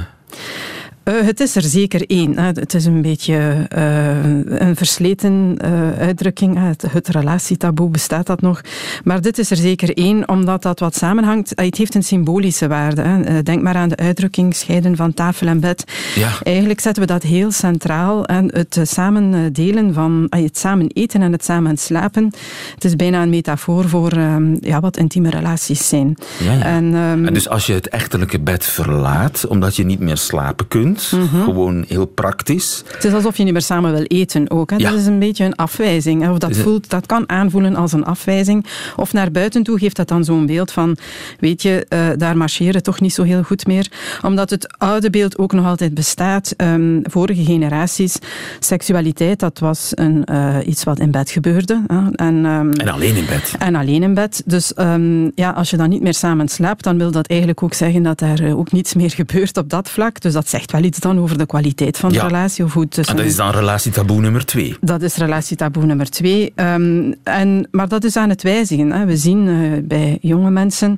Uh, 1.03 1.21
het 1.21 1.39
is 1.39 1.55
er 1.55 1.61
zeker 1.61 2.09
één. 2.09 2.37
Het 2.37 2.73
is 2.73 2.85
een 2.85 3.01
beetje 3.01 3.67
uh, 3.77 4.59
een 4.59 4.75
versleten 4.75 5.57
uh, 5.65 5.99
uitdrukking. 5.99 6.67
Het, 6.67 6.85
het, 6.91 7.07
relatietaboe 7.07 7.89
bestaat 7.89 8.25
dat 8.25 8.41
nog. 8.41 8.61
Maar 9.03 9.21
dit 9.21 9.37
is 9.37 9.51
er 9.51 9.57
zeker 9.57 9.97
één, 9.97 10.29
omdat 10.29 10.61
dat 10.61 10.79
wat 10.79 10.95
samenhangt. 10.95 11.51
Het 11.55 11.77
heeft 11.77 11.95
een 11.95 12.03
symbolische 12.03 12.67
waarde. 12.67 13.01
Hè. 13.01 13.43
Denk 13.43 13.61
maar 13.61 13.75
aan 13.75 13.89
de 13.89 13.95
uitdrukking 13.95 14.55
scheiden 14.55 14.95
van 14.95 15.13
tafel 15.13 15.47
en 15.47 15.59
bed. 15.59 15.83
Ja. 16.15 16.31
Eigenlijk 16.43 16.79
zetten 16.79 17.03
we 17.03 17.07
dat 17.07 17.23
heel 17.23 17.51
centraal. 17.51 18.25
En 18.25 18.55
het 18.55 18.79
samen 18.83 19.53
delen 19.53 19.93
van 19.93 20.27
het 20.29 20.57
samen 20.57 20.87
eten 20.87 21.21
en 21.21 21.31
het 21.31 21.43
samen 21.43 21.77
slapen. 21.77 22.31
Het 22.73 22.83
is 22.83 22.95
bijna 22.95 23.21
een 23.21 23.29
metafoor 23.29 23.89
voor 23.89 24.11
um, 24.11 24.57
ja, 24.59 24.79
wat 24.79 24.97
intieme 24.97 25.29
relaties 25.29 25.87
zijn. 25.87 26.17
Ja, 26.43 26.53
ja. 26.53 26.63
En, 26.63 26.83
um, 26.93 27.25
en 27.25 27.33
dus 27.33 27.49
als 27.49 27.65
je 27.65 27.73
het 27.73 27.89
echtelijke 27.89 28.39
bed 28.39 28.65
verlaat, 28.65 29.47
omdat 29.47 29.75
je 29.75 29.83
niet 29.83 29.99
meer 29.99 30.17
slapen 30.17 30.67
kunt. 30.67 30.90
Mm 31.11 31.27
-hmm. 31.27 31.43
Gewoon 31.43 31.85
heel 31.87 32.05
praktisch. 32.05 32.83
Het 32.93 33.03
is 33.03 33.13
alsof 33.13 33.37
je 33.37 33.43
niet 33.43 33.53
meer 33.53 33.61
samen 33.61 33.91
wil 33.91 34.03
eten 34.03 34.49
ook. 34.49 34.69
Hè? 34.69 34.75
Ja. 34.75 34.89
Dat 34.89 34.99
is 34.99 35.05
een 35.05 35.19
beetje 35.19 35.45
een 35.45 35.55
afwijzing. 35.55 36.29
Of 36.29 36.37
dat, 36.37 36.57
voelt, 36.57 36.89
dat 36.89 37.05
kan 37.05 37.29
aanvoelen 37.29 37.75
als 37.75 37.91
een 37.91 38.05
afwijzing. 38.05 38.65
Of 38.95 39.13
naar 39.13 39.31
buiten 39.31 39.63
toe 39.63 39.79
geeft 39.79 39.95
dat 39.95 40.07
dan 40.07 40.23
zo'n 40.23 40.45
beeld 40.45 40.71
van, 40.71 40.97
weet 41.39 41.61
je, 41.61 41.85
uh, 41.89 42.09
daar 42.17 42.37
marcheren 42.37 42.83
toch 42.83 43.01
niet 43.01 43.13
zo 43.13 43.23
heel 43.23 43.43
goed 43.43 43.67
meer. 43.67 43.91
Omdat 44.21 44.49
het 44.49 44.77
oude 44.77 45.09
beeld 45.09 45.37
ook 45.37 45.53
nog 45.53 45.65
altijd 45.65 45.93
bestaat. 45.93 46.53
Um, 46.57 47.01
vorige 47.03 47.43
generaties, 47.43 48.17
seksualiteit, 48.59 49.39
dat 49.39 49.59
was 49.59 49.91
een, 49.95 50.23
uh, 50.31 50.57
iets 50.65 50.83
wat 50.83 50.99
in 50.99 51.11
bed 51.11 51.29
gebeurde. 51.29 51.83
Hè? 51.87 52.11
En, 52.11 52.45
um, 52.45 52.71
en 52.71 52.89
alleen 52.89 53.15
in 53.15 53.25
bed. 53.25 53.55
En 53.59 53.75
alleen 53.75 54.03
in 54.03 54.13
bed. 54.13 54.43
Dus 54.45 54.73
um, 54.77 55.31
ja, 55.35 55.51
als 55.51 55.69
je 55.69 55.77
dan 55.77 55.89
niet 55.89 56.01
meer 56.01 56.13
samen 56.13 56.47
slaapt, 56.47 56.83
dan 56.83 56.97
wil 56.97 57.11
dat 57.11 57.27
eigenlijk 57.27 57.63
ook 57.63 57.73
zeggen 57.73 58.03
dat 58.03 58.21
er 58.21 58.41
uh, 58.41 58.57
ook 58.57 58.71
niets 58.71 58.93
meer 58.93 59.09
gebeurt 59.21 59.57
op 59.57 59.69
dat 59.69 59.89
vlak. 59.89 60.21
Dus 60.21 60.33
dat 60.33 60.49
zegt 60.49 60.71
wel 60.71 60.80
iets 60.83 60.99
dan 60.99 61.19
over 61.19 61.37
de 61.37 61.45
kwaliteit 61.45 61.97
van 61.97 62.11
de 62.11 62.19
relatie. 62.19 62.63
Of 62.63 62.73
tussen... 62.89 63.15
En 63.15 63.15
dat 63.15 63.31
is 63.31 63.35
dan 63.35 63.51
relatietaboe 63.51 64.21
nummer 64.21 64.45
twee. 64.45 64.77
Dat 64.81 65.01
is 65.01 65.15
relatietaboe 65.15 65.85
nummer 65.85 66.09
twee. 66.09 66.53
Um, 66.55 67.15
en, 67.23 67.67
maar 67.71 67.87
dat 67.87 68.03
is 68.03 68.15
aan 68.15 68.29
het 68.29 68.43
wijzigen. 68.43 68.91
Hè. 68.91 69.05
We 69.05 69.17
zien 69.17 69.47
uh, 69.47 69.77
bij 69.83 70.17
jonge 70.21 70.49
mensen 70.49 70.97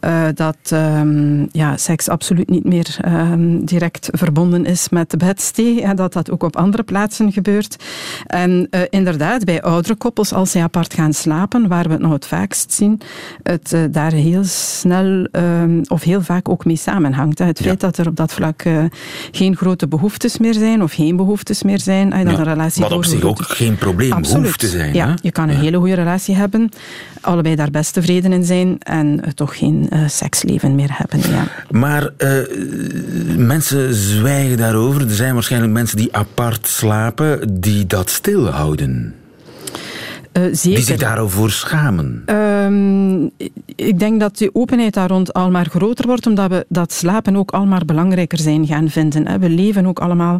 uh, 0.00 0.24
dat 0.34 0.56
um, 0.72 1.48
ja, 1.52 1.76
seks 1.76 2.08
absoluut 2.08 2.50
niet 2.50 2.64
meer 2.64 2.96
um, 3.06 3.64
direct 3.64 4.08
verbonden 4.12 4.64
is 4.64 4.88
met 4.88 5.10
de 5.10 5.16
bedstee. 5.16 5.82
En 5.82 5.96
dat 5.96 6.12
dat 6.12 6.30
ook 6.30 6.42
op 6.42 6.56
andere 6.56 6.82
plaatsen 6.82 7.32
gebeurt. 7.32 7.84
En 8.26 8.68
uh, 8.70 8.80
inderdaad, 8.90 9.44
bij 9.44 9.62
oudere 9.62 9.94
koppels, 9.94 10.32
als 10.32 10.50
zij 10.50 10.62
apart 10.62 10.94
gaan 10.94 11.12
slapen, 11.12 11.68
waar 11.68 11.84
we 11.84 11.92
het 11.92 12.00
nog 12.00 12.12
het 12.12 12.26
vaakst 12.26 12.72
zien, 12.72 13.00
het 13.42 13.76
daar 13.90 14.12
heel 14.12 14.44
snel 14.44 15.28
of 15.88 16.02
heel 16.02 16.22
vaak 16.22 16.48
ook 16.48 16.64
mee 16.64 16.76
samenhangt. 16.76 17.38
Hè. 17.38 17.44
Het 17.44 17.60
feit 17.60 17.80
ja. 17.80 17.86
dat 17.86 17.98
er 17.98 18.06
op 18.06 18.16
dat 18.16 18.32
vlak 18.32 18.62
geen 19.30 19.56
grote 19.56 19.88
behoeftes 19.88 20.38
meer 20.38 20.54
zijn 20.54 20.82
of 20.82 20.92
geen 20.92 21.16
behoeftes 21.16 21.62
meer 21.62 21.80
zijn. 21.80 22.10
Dat 22.10 22.20
Ja, 22.20 22.38
een 22.38 22.44
relatie 22.44 22.82
wat 22.82 22.92
op 22.92 23.04
zich 23.04 23.22
ook 23.22 23.42
geen 23.42 23.76
probleem 23.76 24.12
Absoluut. 24.12 24.44
hoeft 24.44 24.58
te 24.58 24.68
zijn. 24.68 24.94
Ja, 24.94 25.06
hè? 25.06 25.14
je 25.22 25.32
kan 25.32 25.48
een 25.48 25.56
hele 25.56 25.78
goede 25.78 25.94
relatie 25.94 26.34
hebben, 26.34 26.70
allebei 27.20 27.54
daar 27.54 27.70
best 27.70 27.92
tevreden 27.92 28.32
in 28.32 28.44
zijn 28.44 28.78
en 28.78 29.20
toch 29.34 29.58
geen 29.58 29.86
eh, 29.90 30.00
seksleven 30.06 30.74
meer 30.74 30.90
hebben. 30.92 31.20
Ja. 31.30 31.48
Maar 31.70 32.10
eh, 32.16 32.30
mensen 33.36 33.94
zwijgen 33.94 34.56
daarover. 34.56 35.00
Er 35.00 35.14
zijn 35.14 35.34
waarschijnlijk 35.34 35.72
mensen 35.72 35.96
die 35.96 36.16
apart 36.16 36.66
slapen, 36.66 37.60
die 37.60 37.86
dat 37.86 38.10
stilhouden. 38.10 39.14
Eh, 40.38 40.44
Die 40.44 40.54
zeker. 40.54 40.82
zich 40.82 40.96
daarover 40.96 41.50
schamen. 41.50 42.22
Ehm, 42.26 43.22
ik 43.76 43.98
denk 43.98 44.20
dat 44.20 44.38
die 44.38 44.54
openheid 44.54 44.94
daar 44.94 45.08
rond 45.08 45.32
al 45.32 45.50
maar 45.50 45.66
groter 45.66 46.06
wordt, 46.06 46.26
omdat 46.26 46.50
we 46.50 46.66
dat 46.68 46.92
slapen 46.92 47.36
ook 47.36 47.50
al 47.50 47.66
maar 47.66 47.84
belangrijker 47.84 48.38
zijn 48.38 48.66
gaan 48.66 48.88
vinden. 48.88 49.26
hè. 49.26 49.38
We 49.38 49.48
leven 49.48 49.86
ook 49.86 49.98
allemaal 49.98 50.38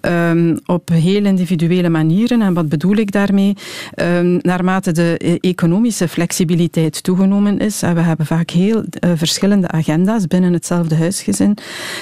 ehm, 0.00 0.56
op 0.66 0.88
heel 0.88 1.24
individuele 1.24 1.88
manieren. 1.88 2.42
En 2.42 2.54
wat 2.54 2.68
bedoel 2.68 2.96
ik 2.96 3.12
daarmee? 3.12 3.54
Ehm, 3.94 4.38
naarmate 4.42 4.92
de 4.92 5.18
eh, 5.18 5.34
economische 5.40 6.08
flexibiliteit 6.08 7.02
toegenomen 7.02 7.58
is, 7.58 7.82
en 7.82 7.94
we 7.94 8.00
hebben 8.00 8.26
vaak 8.26 8.50
heel 8.50 8.84
eh, 8.90 9.10
verschillende 9.14 9.68
agenda's 9.68 10.26
binnen 10.26 10.52
hetzelfde 10.52 10.94
huisgezin, 10.94 11.56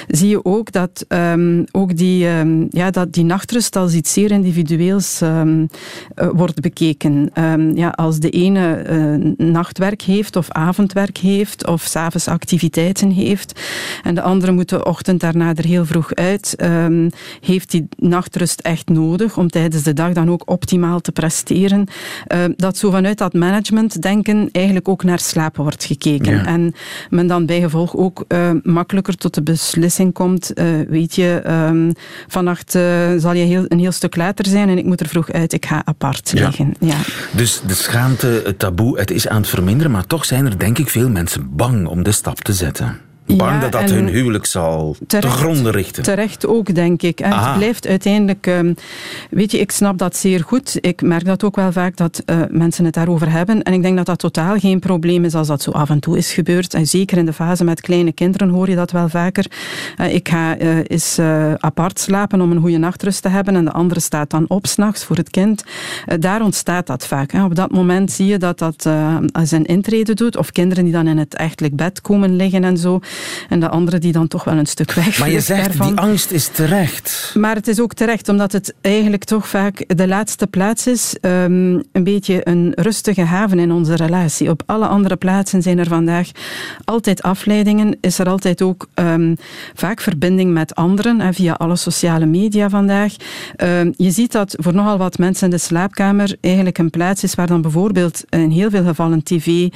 zie 0.07 0.29
je 0.29 0.45
ook 0.45 0.71
dat 0.71 1.05
ook 1.71 1.97
die, 1.97 2.17
ja, 2.69 2.91
dat 2.91 3.13
die 3.13 3.23
nachtrust 3.23 3.75
als 3.75 3.93
iets 3.93 4.13
zeer 4.13 4.31
individueels 4.31 5.21
wordt 6.15 6.61
bekeken. 6.61 7.29
Ehm, 7.35 7.77
ja, 7.77 7.89
als 7.89 8.19
de 8.19 8.29
ene 8.29 8.75
eh, 8.75 9.45
nachtwerk 9.47 10.01
heeft 10.01 10.35
of 10.35 10.51
avondwerk 10.51 11.17
heeft 11.17 11.67
of 11.67 11.81
s'avonds 11.81 12.27
activiteiten 12.27 13.11
heeft 13.11 13.59
en 14.03 14.15
de 14.15 14.21
andere 14.21 14.51
moet 14.51 14.69
de 14.69 14.85
ochtend 14.85 15.19
daarna 15.19 15.53
er 15.55 15.65
heel 15.65 15.85
vroeg 15.85 16.13
uit, 16.13 16.53
ehm, 16.57 17.09
heeft 17.41 17.71
die 17.71 17.87
nachtrust 17.97 18.59
echt 18.59 18.89
nodig 18.89 19.37
om 19.37 19.49
tijdens 19.49 19.83
de 19.83 19.93
dag 19.93 20.13
dan 20.13 20.29
ook 20.31 20.49
optimaal 20.51 21.01
te 21.01 21.11
presteren. 21.11 21.87
Ehm, 22.27 22.51
dat 22.55 22.77
zo 22.77 22.91
vanuit 22.91 23.17
dat 23.17 23.33
management 23.33 24.01
denken 24.01 24.49
eigenlijk 24.51 24.87
ook 24.87 25.03
naar 25.03 25.19
slapen 25.19 25.63
wordt 25.63 25.83
gekeken. 25.85 26.35
Ja. 26.35 26.45
En 26.45 26.73
men 27.09 27.27
dan 27.27 27.45
bijgevolg 27.45 27.95
ook 27.95 28.25
makkelijker 28.63 29.15
tot 29.17 29.33
de 29.33 29.43
beslissing 29.43 30.13
komt, 30.13 30.53
eh, 30.53 30.65
weet 30.87 31.15
je, 31.15 31.41
ehm, 31.43 31.91
vannacht 32.27 32.75
eh, 32.75 32.81
zal 33.17 33.33
je 33.33 33.43
heel, 33.43 33.65
een 33.67 33.79
heel 33.79 33.91
stuk 33.91 34.15
later 34.15 34.45
zijn 34.45 34.69
en 34.69 34.77
ik 34.77 34.85
moet 34.85 34.99
er 34.99 35.07
vroeg 35.07 35.31
uit, 35.31 35.53
ik 35.53 35.65
ga 35.65 35.81
apart 35.85 36.31
Ja. 36.35 36.45
liggen. 36.45 36.73
Ja. 36.79 36.97
Dus 37.31 37.61
de 37.67 37.73
schaamte, 37.73 38.41
het 38.45 38.59
taboe, 38.59 38.99
het 38.99 39.11
is 39.11 39.27
aan 39.27 39.41
het 39.41 39.49
verminderen, 39.49 39.91
maar 39.91 40.07
toch 40.07 40.25
zijn 40.25 40.45
er 40.45 40.59
denk 40.59 40.77
ik 40.77 40.89
veel 40.89 41.09
mensen 41.09 41.55
bang 41.55 41.87
om 41.87 42.03
de 42.03 42.11
stap 42.11 42.39
te 42.39 42.53
zetten. 42.53 43.04
Bang 43.27 43.39
Ja, 43.51 43.59
dat 43.59 43.71
dat 43.71 43.89
hun 43.89 44.07
huwelijk 44.07 44.45
zal 44.45 44.95
te 44.99 45.05
terecht- 45.05 45.35
gronden 45.37 45.71
richten. 45.71 46.03
Terecht 46.03 46.45
ook, 46.47 46.75
denk 46.75 47.01
ik. 47.01 47.19
En 47.19 47.31
het 47.39 47.57
blijft 47.57 47.87
uiteindelijk... 47.87 48.47
ehm, 48.47 48.73
weet 49.29 49.51
je, 49.51 49.59
ik 49.59 49.71
snap 49.71 49.97
dat 49.97 50.15
zeer 50.15 50.43
goed. 50.43 50.77
Ik 50.81 51.01
merk 51.01 51.25
dat 51.25 51.43
ook 51.43 51.55
wel 51.55 51.71
vaak, 51.71 51.95
dat 51.97 52.21
eh, 52.25 52.39
mensen 52.49 52.85
het 52.85 52.93
daarover 52.93 53.31
hebben. 53.31 53.63
En 53.63 53.73
ik 53.73 53.81
denk 53.81 53.97
dat 53.97 54.05
dat 54.05 54.19
totaal 54.19 54.57
geen 54.59 54.79
probleem 54.79 55.25
is 55.25 55.33
als 55.35 55.47
dat 55.47 55.61
zo 55.61 55.71
af 55.71 55.89
en 55.89 55.99
toe 55.99 56.17
is 56.17 56.33
gebeurd. 56.33 56.73
En 56.73 56.87
zeker 56.87 57.17
in 57.17 57.25
de 57.25 57.33
fase 57.33 57.63
met 57.63 57.81
kleine 57.81 58.11
kinderen 58.11 58.49
hoor 58.49 58.69
je 58.69 58.75
dat 58.75 58.91
wel 58.91 59.09
vaker. 59.09 59.45
Eh, 59.97 60.13
ik 60.13 60.29
ga 60.29 60.57
eh, 60.57 60.77
eens 60.87 61.19
apart 61.59 61.99
slapen 61.99 62.41
om 62.41 62.51
een 62.51 62.61
goede 62.61 62.77
nachtrust 62.77 63.21
te 63.21 63.29
hebben 63.29 63.55
en 63.55 63.65
de 63.65 63.71
andere 63.71 63.99
staat 63.99 64.29
dan 64.29 64.45
op 64.47 64.65
s'nachts 64.67 65.03
voor 65.03 65.15
het 65.15 65.29
kind. 65.29 65.63
Daar 66.19 66.41
ontstaat 66.41 66.87
dat 66.87 67.07
vaak. 67.07 67.31
Hè. 67.31 67.43
Op 67.43 67.55
dat 67.55 67.71
moment 67.71 68.11
zie 68.11 68.25
je 68.25 68.37
dat 68.37 68.59
dat 68.59 68.89
zijn 69.43 69.65
intrede 69.65 70.13
doet. 70.13 70.37
Of 70.37 70.51
kinderen 70.51 70.83
die 70.83 70.93
dan 70.93 71.07
in 71.07 71.17
het 71.17 71.35
echtelijk 71.35 71.75
bed 71.75 72.01
komen 72.01 72.35
liggen 72.35 72.63
en 72.63 72.77
zo. 72.77 72.99
En 73.49 73.59
de 73.59 73.69
andere 73.69 73.97
die 73.97 74.11
dan 74.11 74.27
toch 74.27 74.43
wel 74.43 74.57
een 74.57 74.65
stuk 74.65 74.91
weg 74.91 75.19
Maar 75.19 75.29
je 75.29 75.39
zegt, 75.39 75.81
die 75.81 75.95
angst 75.95 76.31
is 76.31 76.47
terecht. 76.47 77.31
Maar 77.37 77.55
het 77.55 77.67
is 77.67 77.79
ook 77.79 77.93
terecht, 77.93 78.29
omdat 78.29 78.51
het 78.51 78.73
eigenlijk 78.81 79.23
toch 79.23 79.47
vaak 79.47 79.83
de 79.87 80.07
laatste 80.07 80.47
plaats 80.47 80.87
is. 80.87 81.15
ehm, 81.21 81.79
een 81.91 82.03
beetje 82.03 82.47
een 82.47 82.71
rustige 82.75 83.21
haven 83.21 83.59
in 83.59 83.71
onze 83.71 83.95
relatie. 83.95 84.49
Op 84.49 84.63
alle 84.65 84.87
andere 84.87 85.15
plaatsen 85.15 85.61
zijn 85.61 85.79
er 85.79 85.87
vandaag 85.87 86.29
altijd 86.85 87.21
afleidingen. 87.21 87.97
Is 88.01 88.19
er 88.19 88.29
altijd 88.29 88.61
ook 88.61 88.87
ehm, 88.93 89.35
vaak 89.73 90.01
verbinding 90.01 90.53
met 90.53 90.75
anderen 90.75 91.19
hè, 91.19 91.33
via 91.33 91.53
alle 91.53 91.75
sociale 91.75 92.25
media 92.25 92.69
vandaag. 92.69 93.13
Ehm, 93.55 93.91
je 93.97 94.11
ziet 94.11 94.31
dat 94.31 94.55
voor 94.59 94.73
nogal 94.73 94.97
wat 94.97 95.17
mensen 95.17 95.49
de 95.49 95.57
slaapkamer 95.57 96.35
eigenlijk 96.41 96.77
een 96.77 96.89
plaats 96.89 97.23
is 97.23 97.35
waar 97.35 97.47
dan 97.47 97.61
bijvoorbeeld 97.61 98.23
in 98.29 98.49
heel 98.49 98.69
veel 98.69 98.83
gevallen 98.83 99.23
tv, 99.23 99.67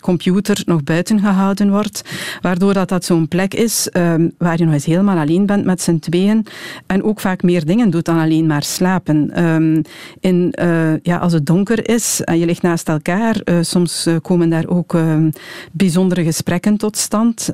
computer 0.00 0.62
nog 0.64 0.82
buiten 0.82 1.20
gehouden 1.20 1.70
wordt. 1.70 2.02
Waardoor 2.40 2.74
dat, 2.74 2.88
dat 2.88 3.04
zo'n 3.04 3.28
plek 3.28 3.54
is 3.54 3.88
ehm, 3.88 4.28
waar 4.38 4.58
je 4.58 4.64
nog 4.64 4.74
eens 4.74 4.84
helemaal 4.84 5.18
alleen 5.18 5.46
bent 5.46 5.64
met 5.64 5.82
z'n 5.82 5.98
tweeën. 5.98 6.46
En 6.86 7.02
ook 7.02 7.20
vaak 7.20 7.42
meer 7.42 7.64
dingen 7.64 7.90
doet 7.90 8.04
dan 8.04 8.18
alleen 8.18 8.46
maar 8.46 8.62
slapen. 8.62 9.30
Ehm, 9.30 9.82
in, 10.20 10.52
eh, 10.52 11.00
ja, 11.02 11.16
als 11.16 11.32
het 11.32 11.46
donker 11.46 11.88
is 11.88 12.20
en 12.20 12.38
je 12.38 12.46
ligt 12.46 12.62
naast 12.62 12.88
elkaar, 12.88 13.40
eh, 13.44 13.56
soms 13.60 14.06
eh, 14.06 14.16
komen 14.22 14.48
daar 14.50 14.66
ook 14.66 14.94
ehm, 14.94 15.30
bijzondere 15.72 16.24
gesprekken 16.24 16.76
tot 16.76 16.96
stand. 16.96 17.50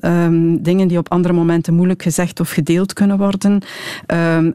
Dingen 0.60 0.88
die 0.88 0.98
op 0.98 1.10
andere 1.10 1.34
momenten 1.34 1.74
moeilijk 1.74 2.02
gezegd 2.02 2.40
of 2.40 2.50
gedeeld 2.50 2.92
kunnen 2.92 3.18
worden. 3.18 3.62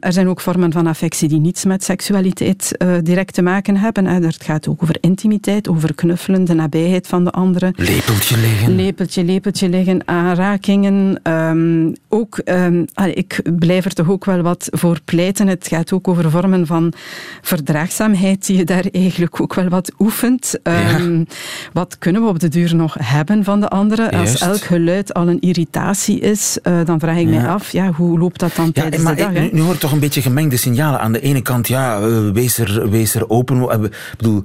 Er 0.00 0.12
zijn 0.12 0.28
ook 0.28 0.40
vormen 0.40 0.72
van 0.72 0.86
affectie 0.86 1.28
die 1.28 1.40
niets 1.40 1.64
met 1.64 1.84
seksualiteit 1.84 2.84
direct 3.02 3.34
te 3.34 3.42
maken 3.42 3.76
hebben. 3.76 4.06
hè. 4.06 4.20
Het 4.20 4.42
gaat 4.42 4.68
ook 4.68 4.82
over 4.82 4.96
intimiteit, 5.00 5.68
over 5.68 5.94
knuffelen, 5.94 6.44
de 6.44 6.54
nabijheid 6.54 7.06
van 7.06 7.24
de 7.24 7.30
andere. 7.30 7.72
Lepeltje 7.76 8.36
liggen. 8.38 8.74
Lepeltje, 8.74 9.24
lepeltje 9.24 9.68
liggen, 9.68 10.06
aanrakingen. 10.14 11.20
ehm, 11.22 11.92
ook, 12.08 12.38
ehm, 12.38 12.84
allee, 12.94 13.14
ik 13.14 13.40
blijf 13.58 13.84
er 13.84 13.92
toch 13.94 14.08
ook 14.10 14.24
wel 14.24 14.40
wat 14.42 14.68
voor 14.70 14.98
pleiten. 15.04 15.46
Het 15.48 15.66
gaat 15.68 15.92
ook 15.92 16.08
over 16.08 16.30
vormen 16.30 16.66
van 16.66 16.92
verdraagzaamheid 17.42 18.46
die 18.46 18.56
je 18.56 18.64
daar 18.64 18.84
eigenlijk 18.92 19.40
ook 19.40 19.54
wel 19.54 19.68
wat 19.68 19.92
oefent. 19.98 20.54
Ehm, 20.62 21.24
Wat 21.72 21.98
kunnen 21.98 22.22
we 22.22 22.28
op 22.28 22.38
de 22.38 22.48
duur 22.48 22.74
nog 22.74 22.96
hebben 23.00 23.44
van 23.44 23.60
de 23.60 23.68
andere? 23.68 24.08
Juist. 24.10 24.32
Als 24.32 24.40
elk 24.50 24.60
geluid 24.62 25.14
al 25.14 25.28
een 25.28 25.40
irritatie 25.40 26.20
is, 26.20 26.58
eh, 26.62 26.78
dan 26.84 27.00
vraag 27.00 27.16
ik 27.16 27.28
mij 27.28 27.46
af, 27.48 27.72
ja, 27.72 27.90
hoe 27.92 28.18
loopt 28.18 28.40
dat 28.40 28.54
dan 28.56 28.64
Ja, 28.66 28.72
tijdens 28.72 29.02
maar 29.02 29.16
de 29.16 29.22
dag? 29.22 29.32
ik- 29.32 29.52
nu, 29.52 29.60
hoor 29.60 29.78
toch 29.78 29.92
een 29.92 29.98
beetje 29.98 30.22
gemengde 30.22 30.56
signalen. 30.56 31.00
Aan 31.00 31.12
de 31.12 31.20
ene 31.20 31.42
kant, 31.42 31.68
ja, 31.68 32.00
eh, 32.00 32.30
wees, 32.32 32.58
er, 32.58 32.90
wees 32.90 33.14
er 33.14 33.28
open. 33.30 33.68
eh, 33.70 33.82
Ik 33.84 33.90
bedoel, 34.16 34.42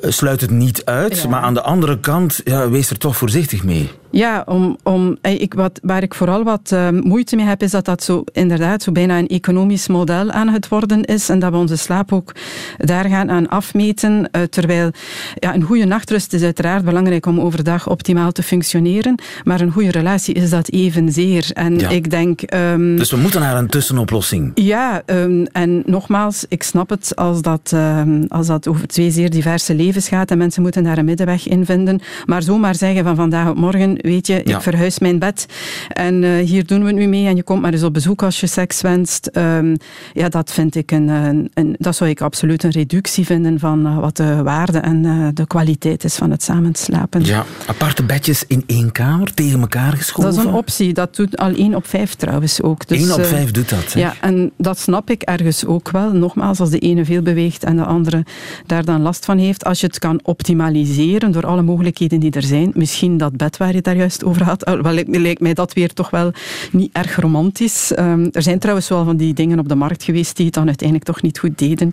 sluit 0.00 0.40
het 0.40 0.50
niet 0.50 0.84
uit. 0.84 1.28
Maar 1.28 1.40
aan 1.40 1.54
de 1.54 1.62
andere 1.62 2.00
kant, 2.00 2.40
ja, 2.44 2.70
wees 2.70 2.90
er 2.90 2.98
toch 2.98 3.16
voorzichtig 3.16 3.64
mee. 3.64 3.90
Ja, 4.12 4.42
om, 4.46 4.76
om, 4.82 5.16
eh, 5.20 5.40
ik, 5.40 5.54
wat, 5.54 5.80
waar 5.82 6.02
ik 6.02 6.14
vooral 6.14 6.44
wat 6.44 6.72
eh, 6.72 6.88
moeite 6.90 7.36
mee 7.36 7.44
heb, 7.46 7.62
is 7.62 7.70
dat 7.70 7.84
dat 7.84 8.02
zo 8.02 8.24
inderdaad 8.32 8.82
zo 8.82 8.92
bijna 8.92 9.18
een 9.18 9.26
economisch 9.28 9.88
model 9.88 10.30
aan 10.30 10.48
het 10.48 10.68
worden 10.68 11.04
is 11.04 11.28
en 11.28 11.38
dat 11.38 11.50
we 11.50 11.56
onze 11.56 11.76
slaap 11.76 12.12
ook 12.12 12.32
daar 12.78 13.04
gaan 13.04 13.30
aan 13.30 13.48
afmeten. 13.48 14.30
eh, 14.30 14.42
terwijl 14.42 14.90
ja, 15.34 15.54
een 15.54 15.62
goede 15.62 15.84
nachtrust 15.84 16.32
is 16.32 16.42
uiteraard 16.42 16.84
belangrijk 16.84 17.26
om 17.26 17.40
overdag 17.40 17.88
optimaal 17.88 18.32
te 18.32 18.42
functioneren, 18.42 19.14
maar 19.44 19.60
een 19.60 19.70
goede 19.72 19.90
relatie 19.90 20.34
is 20.34 20.50
dat 20.50 20.70
evenzeer. 20.70 21.50
En 21.52 21.78
Ja. 21.78 21.88
ik 21.88 22.10
denk... 22.10 22.42
ehm, 22.42 22.96
Dus 22.96 23.10
we 23.10 23.16
moeten 23.16 23.40
naar 23.40 23.56
een 23.56 23.66
tussenoplossing. 23.68 24.50
ja, 24.54 25.02
ehm, 25.06 25.44
en 25.52 25.82
nogmaals, 25.86 26.44
ik 26.48 26.62
snap 26.62 26.90
het 26.90 27.16
als 27.16 27.42
dat, 27.42 27.70
ehm, 27.74 28.22
als 28.28 28.46
dat 28.46 28.68
over 28.68 28.86
twee 28.86 29.10
zeer 29.10 29.30
diverse 29.30 29.74
levens 29.74 30.08
gaat 30.08 30.30
en 30.30 30.38
mensen 30.38 30.62
moeten 30.62 30.84
daar 30.84 30.98
een 30.98 31.04
middenweg 31.04 31.48
in 31.48 31.64
vinden. 31.64 32.00
Maar 32.26 32.42
zomaar 32.42 32.74
zeggen 32.74 33.04
van 33.04 33.16
vandaag 33.16 33.48
op 33.48 33.56
morgen, 33.56 33.98
weet 34.02 34.26
je, 34.26 34.40
Ja. 34.44 34.56
ik 34.56 34.62
verhuis 34.62 34.98
mijn 34.98 35.18
bed 35.18 35.46
en 35.88 36.24
eh, 36.24 36.30
hier 36.46 36.66
doen 36.66 36.80
we 36.80 36.86
het 36.86 36.96
nu 36.96 37.06
mee 37.06 37.26
en 37.26 37.36
je 37.36 37.42
komt 37.42 37.62
maar 37.62 37.72
eens 37.72 37.82
op 37.82 37.92
bezoek 37.92 38.22
als 38.22 38.40
je 38.40 38.46
seks 38.46 38.80
wenst. 38.80 39.26
Ehm, 39.26 39.76
ja, 40.12 40.28
dat 40.28 40.52
vind 40.52 40.74
ik 40.74 40.90
een, 40.90 41.08
een, 41.08 41.50
een- 41.54 41.74
dat 41.78 41.96
zou 41.96 42.10
ik 42.10 42.20
absoluut 42.20 42.62
een 42.62 42.70
reductie 42.70 43.24
vinden 43.26 43.58
van 43.58 43.86
eh, 43.86 43.98
wat 43.98 44.16
de 44.16 44.42
waarde 44.42 44.78
en 44.78 45.04
eh, 45.04 45.28
de 45.34 45.46
kwaliteit 45.46 46.04
is 46.04 46.14
van 46.14 46.30
het 46.30 46.42
samenslapen. 46.42 47.24
Ja, 47.24 47.44
aparte 47.66 48.02
bedjes 48.02 48.44
in 48.46 48.62
één 48.66 48.92
kamer, 48.92 49.34
tegen 49.34 49.60
elkaar 49.60 49.92
geschoven. 49.92 50.30
Dat 50.30 50.40
is 50.40 50.44
een 50.46 50.54
optie. 50.54 50.92
Dat 50.92 51.16
doet 51.16 51.36
al 51.36 51.54
één 51.54 51.74
op 51.74 51.86
vijf 51.86 52.14
trouwens 52.14 52.62
ook. 52.62 52.86
Dus, 52.86 53.02
Eén 53.02 53.12
op 53.12 53.24
vijf 53.24 53.50
doet 53.50 53.68
dat. 53.68 53.78
zeg. 53.90 54.02
ja, 54.02 54.14
en 54.20 54.50
dat 54.56 54.78
snap 54.78 55.10
ik 55.10 55.22
ergens 55.22 55.64
ook 55.64 55.90
wel. 55.90 56.12
Nogmaals, 56.12 56.60
als 56.60 56.70
de 56.70 56.78
ene 56.78 57.04
veel 57.04 57.22
beweegt 57.22 57.64
en 57.64 57.76
de 57.76 57.84
andere 57.84 58.24
daar 58.66 58.84
dan 58.84 59.00
last 59.02 59.24
van 59.24 59.38
heeft. 59.38 59.64
Als 59.64 59.80
je 59.80 59.86
het 59.86 59.98
kan 59.98 60.20
optimaliseren 60.22 61.32
door 61.32 61.46
alle 61.46 61.62
mogelijkheden 61.62 62.20
die 62.20 62.30
er 62.30 62.42
zijn. 62.42 62.70
Misschien 62.74 63.16
dat 63.16 63.36
bed 63.36 63.56
waar 63.56 63.74
je 63.74 63.80
daar 63.90 63.98
juist 63.98 64.24
over 64.24 64.42
had. 64.44 64.64
Wel, 64.82 64.92
lijkt- 64.92 65.16
lijkt 65.16 65.40
mij 65.40 65.54
dat 65.54 65.72
weer 65.72 65.92
toch 65.92 66.10
wel 66.10 66.32
niet 66.72 66.90
erg 66.92 67.16
romantisch. 67.16 67.92
Ehm, 67.94 68.28
er 68.32 68.42
zijn 68.42 68.58
trouwens 68.58 68.88
wel 68.88 69.04
van 69.04 69.16
die 69.16 69.34
dingen 69.34 69.58
op 69.58 69.68
de 69.68 69.74
markt 69.74 70.02
geweest 70.02 70.36
die 70.36 70.44
het 70.46 70.54
dan 70.54 70.66
uiteindelijk 70.66 71.06
toch 71.08 71.22
niet 71.22 71.38
goed 71.38 71.58
deden. 71.58 71.90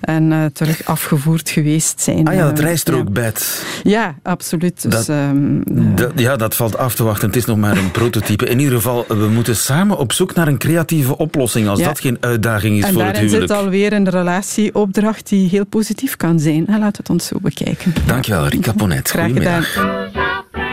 En 0.00 0.32
eh, 0.32 0.44
terug 0.52 0.84
afgevoerd 0.84 1.50
geweest 1.50 2.00
zijn. 2.00 2.26
Ah 2.28 2.34
ja, 2.34 2.46
het 2.46 2.58
Ehm, 2.58 2.66
rijstrookbed. 2.66 3.64
Ja, 3.82 3.90
ja 3.90 4.14
absoluut. 4.22 4.82
Dus, 4.82 4.92
Dat- 4.92 5.08
ehm, 5.08 5.60
eh, 5.60 5.96
Dat- 5.96 6.12
ja, 6.16 6.36
dat 6.36 6.56
valt 6.56 6.76
af 6.78 6.94
te 6.94 7.04
wachten. 7.04 7.26
Het 7.26 7.36
is 7.36 7.44
nog 7.44 7.56
maar 7.56 7.76
een 7.76 7.90
prototype. 7.90 8.46
In 8.46 8.58
ieder 8.58 8.74
geval, 8.74 9.04
we 9.08 9.28
moeten 9.28 9.56
samen 9.56 9.98
op 9.98 10.12
zoek 10.12 10.34
naar 10.34 10.48
een 10.48 10.58
creatieve 10.58 11.16
oplossing. 11.18 11.68
Als 11.68 11.78
Ja. 11.78 11.86
dat 11.86 12.00
geen 12.00 12.16
uitdaging 12.20 12.76
is 12.78 12.84
en 12.84 12.92
voor 12.92 13.02
het 13.02 13.12
daarin 13.12 13.30
huwelijk. 13.30 13.52
zit 13.52 13.60
alweer 13.60 13.92
een 13.92 14.08
relatieopdracht 14.10 15.28
die 15.28 15.48
heel 15.48 15.66
positief 15.66 16.16
kan 16.16 16.40
zijn. 16.40 16.64
Laten 16.68 16.80
we 16.80 16.86
het 16.96 17.10
ons 17.10 17.26
zo 17.26 17.36
bekijken. 17.42 17.94
Dankjewel, 18.06 18.46
Rika 18.46 18.72
Ponet. 18.72 19.08
Graag 19.08 19.32
gedaan. 19.32 19.62
Goedemiddag. 19.64 20.69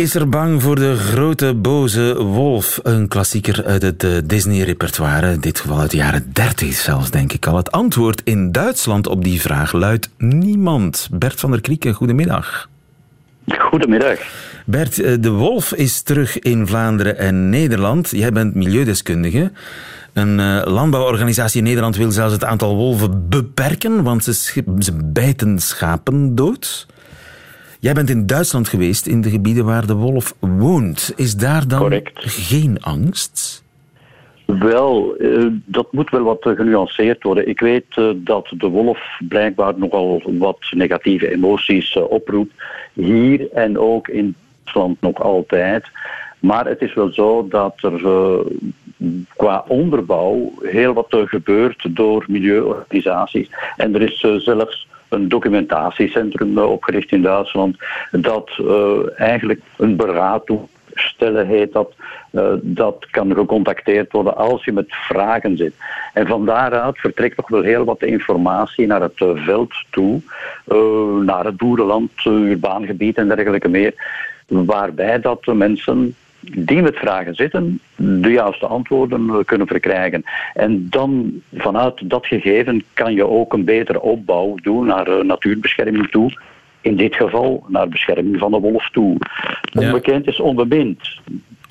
Is 0.00 0.14
er 0.14 0.28
bang 0.28 0.62
voor 0.62 0.74
de 0.74 0.96
grote 0.96 1.54
boze 1.54 2.22
wolf? 2.22 2.80
Een 2.82 3.08
klassieker 3.08 3.64
uit 3.64 3.82
het 3.82 4.04
eh, 4.04 4.10
Disney-repertoire. 4.24 5.32
In 5.32 5.40
dit 5.40 5.60
geval 5.60 5.80
uit 5.80 5.90
de 5.90 5.96
jaren 5.96 6.30
30 6.32 6.72
zelfs, 6.72 7.10
denk 7.10 7.32
ik 7.32 7.46
al. 7.46 7.56
Het 7.56 7.70
antwoord 7.70 8.20
in 8.24 8.52
Duitsland 8.52 9.06
op 9.06 9.24
die 9.24 9.40
vraag 9.40 9.72
luidt 9.72 10.10
niemand. 10.18 11.08
Bert 11.12 11.40
van 11.40 11.50
der 11.50 11.60
Krieken, 11.60 11.94
goedemiddag. 11.94 12.68
Goedemiddag. 13.58 14.18
Bert, 14.66 15.00
eh, 15.00 15.14
de 15.20 15.30
wolf 15.30 15.72
is 15.72 16.02
terug 16.02 16.38
in 16.38 16.66
Vlaanderen 16.66 17.18
en 17.18 17.48
Nederland. 17.48 18.10
Jij 18.10 18.32
bent 18.32 18.54
milieudeskundige. 18.54 19.52
Een 20.12 20.40
eh, 20.40 20.62
landbouworganisatie 20.64 21.58
in 21.58 21.64
Nederland 21.66 21.96
wil 21.96 22.10
zelfs 22.10 22.32
het 22.32 22.44
aantal 22.44 22.76
wolven 22.76 23.28
beperken, 23.28 24.02
want 24.02 24.24
ze, 24.24 24.34
ze 24.78 24.92
bijten 25.04 25.58
schapen 25.58 26.34
dood. 26.34 26.86
Jij 27.80 27.92
bent 27.92 28.10
in 28.10 28.26
Duitsland 28.26 28.68
geweest, 28.68 29.06
in 29.06 29.20
de 29.20 29.30
gebieden 29.30 29.64
waar 29.64 29.86
de 29.86 29.94
wolf 29.94 30.34
woont. 30.38 31.12
Is 31.16 31.36
daar 31.36 31.68
dan 31.68 31.78
Correct. 31.78 32.12
geen 32.24 32.82
angst? 32.82 33.64
Wel, 34.44 35.16
eh, 35.16 35.46
dat 35.64 35.92
moet 35.92 36.10
wel 36.10 36.22
wat 36.22 36.46
eh, 36.46 36.56
genuanceerd 36.56 37.22
worden. 37.22 37.48
Ik 37.48 37.60
weet 37.60 37.84
eh, 37.88 38.10
dat 38.14 38.52
de 38.56 38.68
wolf 38.68 38.98
blijkbaar 39.28 39.78
nogal 39.78 40.22
wat 40.24 40.58
negatieve 40.70 41.32
emoties 41.32 41.96
oproept. 41.96 42.54
Hier 42.92 43.52
en 43.52 43.78
ook 43.78 44.08
in 44.08 44.34
Duitsland 44.64 45.00
nog 45.00 45.22
altijd. 45.22 45.84
Maar 46.38 46.66
het 46.66 46.80
is 46.80 46.94
wel 46.94 47.12
zo 47.12 47.48
dat 47.48 47.74
er 47.82 48.00
qua 49.36 49.64
onderbouw 49.68 50.52
heel 50.62 50.92
wat 50.92 51.06
gebeurt 51.10 51.96
door 51.96 52.24
milieuorganisaties. 52.28 53.50
En 53.76 53.94
er 53.94 54.02
is 54.02 54.20
zelfs 54.44 54.88
een 55.10 55.28
documentatiecentrum 55.28 56.58
eh, 56.58 56.70
opgericht 56.70 57.12
in 57.12 57.22
Duitsland 57.22 57.76
dat 58.10 58.50
eh, 58.58 59.20
eigenlijk 59.20 59.60
een 59.76 59.96
beraad 59.96 60.46
doet. 60.46 60.68
Stellen 60.94 61.46
heet 61.46 61.72
dat. 61.72 61.94
Eh, 62.30 62.52
dat 62.60 63.06
kan 63.10 63.34
gecontacteerd 63.34 64.12
worden 64.12 64.36
als 64.36 64.64
je 64.64 64.72
met 64.72 64.86
vragen 64.88 65.56
zit. 65.56 65.74
En 66.14 66.26
van 66.26 66.46
daaruit 66.46 66.98
vertrekt 66.98 67.36
nog 67.36 67.48
wel 67.48 67.62
heel 67.62 67.84
wat 67.84 68.02
informatie 68.02 68.86
naar 68.86 69.02
het 69.02 69.24
veld 69.34 69.72
toe, 69.90 70.20
naar 71.24 71.44
het 71.44 71.56
boerenland, 71.56 72.10
uh, 72.24 72.50
urbaan 72.50 72.86
gebied 72.86 73.16
en 73.16 73.28
dergelijke 73.28 73.68
meer. 73.68 73.94
Waarbij 74.46 75.20
dat 75.20 75.44
de 75.44 75.54
mensen 75.54 76.14
die 76.40 76.82
met 76.82 76.96
vragen 76.96 77.34
zitten, 77.34 77.80
de 77.96 78.30
juiste 78.30 78.66
antwoorden 78.66 79.44
kunnen 79.44 79.66
verkrijgen. 79.66 80.24
En 80.54 80.86
dan 80.90 81.32
vanuit 81.54 82.10
dat 82.10 82.26
gegeven 82.26 82.82
kan 82.92 83.14
je 83.14 83.26
ook 83.26 83.52
een 83.52 83.64
betere 83.64 84.00
opbouw 84.00 84.54
doen 84.54 84.86
naar 84.86 85.06
eh, 85.06 85.24
natuurbescherming 85.24 86.10
toe. 86.10 86.32
In 86.80 86.96
dit 86.96 87.14
geval 87.14 87.64
naar 87.68 87.88
bescherming 87.88 88.38
van 88.38 88.50
de 88.50 88.58
wolf 88.58 88.90
toe. 88.90 89.16
Ja. 89.62 89.80
Onbekend 89.80 90.26
is 90.26 90.40
onbemind. 90.40 91.20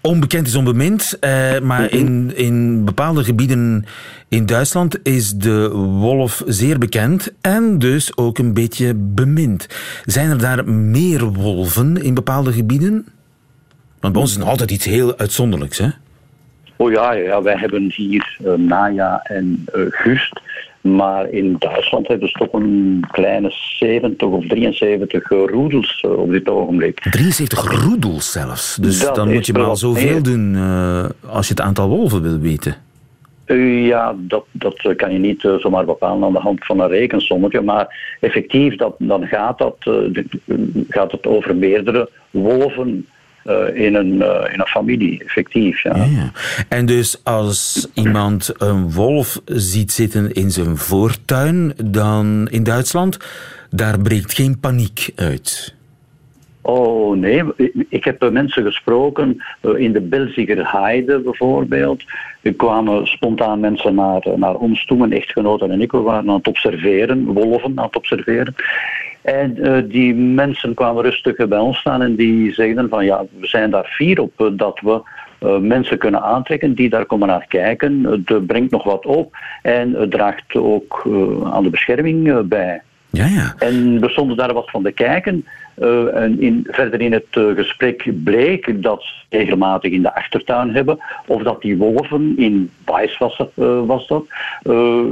Onbekend 0.02 0.48
is 0.48 0.56
onbemind, 0.56 1.18
eh, 1.20 1.60
maar 1.60 1.92
in, 1.92 2.32
in 2.36 2.86
bepaalde 2.86 3.24
gebieden 3.24 3.86
in 4.30 4.46
Duitsland 4.46 5.00
is 5.04 5.34
de 5.34 5.70
wolf 6.00 6.44
zeer 6.46 6.78
bekend 6.78 7.34
en 7.42 7.80
dus 7.80 8.18
ook 8.18 8.38
een 8.38 8.54
beetje 8.54 8.94
bemind. 8.96 9.68
Zijn 10.06 10.30
er 10.30 10.40
daar 10.40 10.70
meer 10.70 11.24
wolven 11.24 12.04
in 12.04 12.14
bepaalde 12.14 12.52
gebieden? 12.52 13.06
Want 14.00 14.14
bij 14.14 14.22
ons 14.22 14.30
is 14.32 14.36
het 14.36 14.40
nog 14.40 14.50
altijd 14.52 14.72
iets 14.72 14.86
heel 14.86 15.18
uitzonderlijks, 15.18 15.78
hè? 15.78 15.88
Oh 16.76 16.92
ja, 16.92 17.12
ja, 17.12 17.42
wij 17.42 17.56
hebben 17.56 17.92
hier 17.96 18.38
eh, 18.46 18.54
Naja 18.54 19.20
en 19.24 19.66
eh, 19.74 19.82
Gust. 19.90 20.42
Maar 20.82 21.30
in 21.30 21.56
Duitsland 21.60 22.08
hebben 22.08 22.30
ze 22.30 22.38
toch 22.38 22.54
een 22.54 23.04
kleine 23.12 23.50
70 23.80 24.28
of 24.28 24.48
73 24.48 25.30
roedels 25.30 26.02
eh, 26.02 26.12
op 26.12 26.32
dit 26.32 26.50
ogenblik. 26.50 27.00
73 27.00 27.84
roedels 27.84 28.32
zelfs. 28.32 28.76
Dus 28.76 29.00
Dat 29.00 29.16
dan 29.16 29.34
moet 29.34 29.46
je 29.46 29.54
maar 29.54 29.78
zoveel 29.78 30.12
meer. 30.12 30.24
doen 30.24 30.56
eh, 30.56 31.06
als 31.30 31.48
je 31.48 31.54
het 31.54 31.62
aantal 31.62 31.90
wolven 31.90 32.22
wil 32.22 32.40
weten. 32.40 32.76
Ja, 33.86 34.16
dat, 34.18 34.46
dat 34.52 34.96
kan 34.96 35.12
je 35.12 35.20
niet 35.20 35.48
zomaar 35.60 35.86
bepalen 35.86 36.24
aan 36.24 36.34
de 36.34 36.40
hand 36.40 36.66
van 36.66 36.80
een 36.80 36.88
rekensommetje. 36.88 37.62
Maar 37.62 38.16
effectief, 38.20 38.76
dat, 38.76 38.96
dan 38.98 39.28
gaat, 39.28 39.58
dat, 39.58 39.76
gaat 40.90 41.12
het 41.12 41.28
over 41.28 41.56
meerdere 41.56 42.10
wolven 42.30 43.08
in, 43.74 43.96
een, 43.96 44.22
eh, 44.22 44.54
in 44.54 44.60
een 44.60 44.68
familie. 44.68 45.24
Effectief, 45.24 45.84
ja. 45.84 45.96
Ja. 45.96 46.32
En 46.70 46.86
dus 46.86 47.24
als 47.24 47.90
iemand 47.94 48.54
een 48.58 48.92
wolf 48.92 49.42
ziet 49.46 49.92
zitten 49.92 50.32
in 50.32 50.52
zijn 50.52 50.78
voortuin, 50.78 51.74
dan 51.84 52.48
in 52.52 52.64
Duitsland, 52.64 53.18
daar 53.70 54.00
breekt 54.00 54.34
geen 54.34 54.60
paniek 54.60 55.12
uit. 55.16 55.78
Oh 56.62 57.18
nee, 57.18 57.44
ik 57.90 58.04
heb 58.04 58.22
eh, 58.22 58.30
mensen 58.30 58.64
gesproken 58.64 59.44
eh, 59.62 59.72
in 59.78 59.92
de 59.92 60.02
Belziger 60.02 60.72
Heide 60.72 61.20
bijvoorbeeld. 61.20 62.04
Er 62.42 62.54
kwamen 62.54 63.08
spontaan 63.08 63.60
mensen 63.60 63.96
naar, 63.96 64.22
eh, 64.22 64.34
naar 64.34 64.56
ons 64.56 64.86
toe, 64.86 64.98
mijn 64.98 65.14
echtgenoten 65.14 65.72
en 65.72 65.82
ik, 65.82 65.92
we 65.92 65.98
waren 65.98 66.30
aan 66.30 66.36
het 66.36 66.48
observeren, 66.48 67.26
wolven 67.26 67.80
aan 67.80 67.86
het 67.86 67.96
observeren. 67.96 68.56
En 69.30 69.64
eh, 69.64 69.84
die 69.86 70.16
mensen 70.16 70.74
kwamen 70.74 71.04
rustig 71.04 71.48
bij 71.48 71.60
ons 71.60 71.78
staan 71.78 72.02
en 72.02 72.16
die 72.16 72.54
zeiden 72.54 72.90
van 72.90 73.06
ja, 73.06 73.24
we 73.40 73.48
zijn 73.48 73.72
daar 73.72 73.86
fier 73.86 74.22
op 74.22 74.32
eh, 74.42 74.48
dat 74.52 74.80
we 74.80 75.02
eh, 75.40 75.58
mensen 75.58 75.98
kunnen 75.98 76.22
aantrekken 76.22 76.74
die 76.74 76.90
daar 76.90 77.06
komen 77.06 77.28
naar 77.28 77.46
kijken. 77.48 78.04
Het 78.04 78.46
brengt 78.48 78.72
nog 78.72 78.84
wat 78.84 79.06
op 79.06 79.38
en 79.62 79.94
het 79.94 80.12
draagt 80.12 80.56
ook 80.56 81.08
aan 81.44 81.64
de 81.64 81.70
bescherming 81.70 82.48
bij. 82.48 82.82
Ja, 83.10 83.26
ja. 83.26 83.54
En 83.58 84.00
we 84.00 84.10
stonden 84.10 84.38
daar 84.38 84.54
wat 84.54 84.70
van 84.70 84.84
te 84.84 84.92
kijken. 84.92 85.46
Eh, 85.80 86.16
en 86.16 86.42
in, 86.42 86.68
verder 86.70 87.02
in 87.02 87.12
het 87.12 87.26
eh, 87.32 87.44
gesprek 87.56 88.24
bleek 88.24 88.84
dat 88.84 89.02
ze 89.02 89.38
regelmatig 89.38 89.92
in 89.92 90.02
de 90.02 90.16
achtertuin 90.16 90.76
hebben. 90.76 91.00
Of 91.26 91.44
dat 91.44 91.62
die 91.62 91.78
wolven, 91.78 92.34
in 92.38 92.70
het, 93.38 93.50
eh, 93.56 93.86
was 93.86 94.08
dat, 94.08 94.26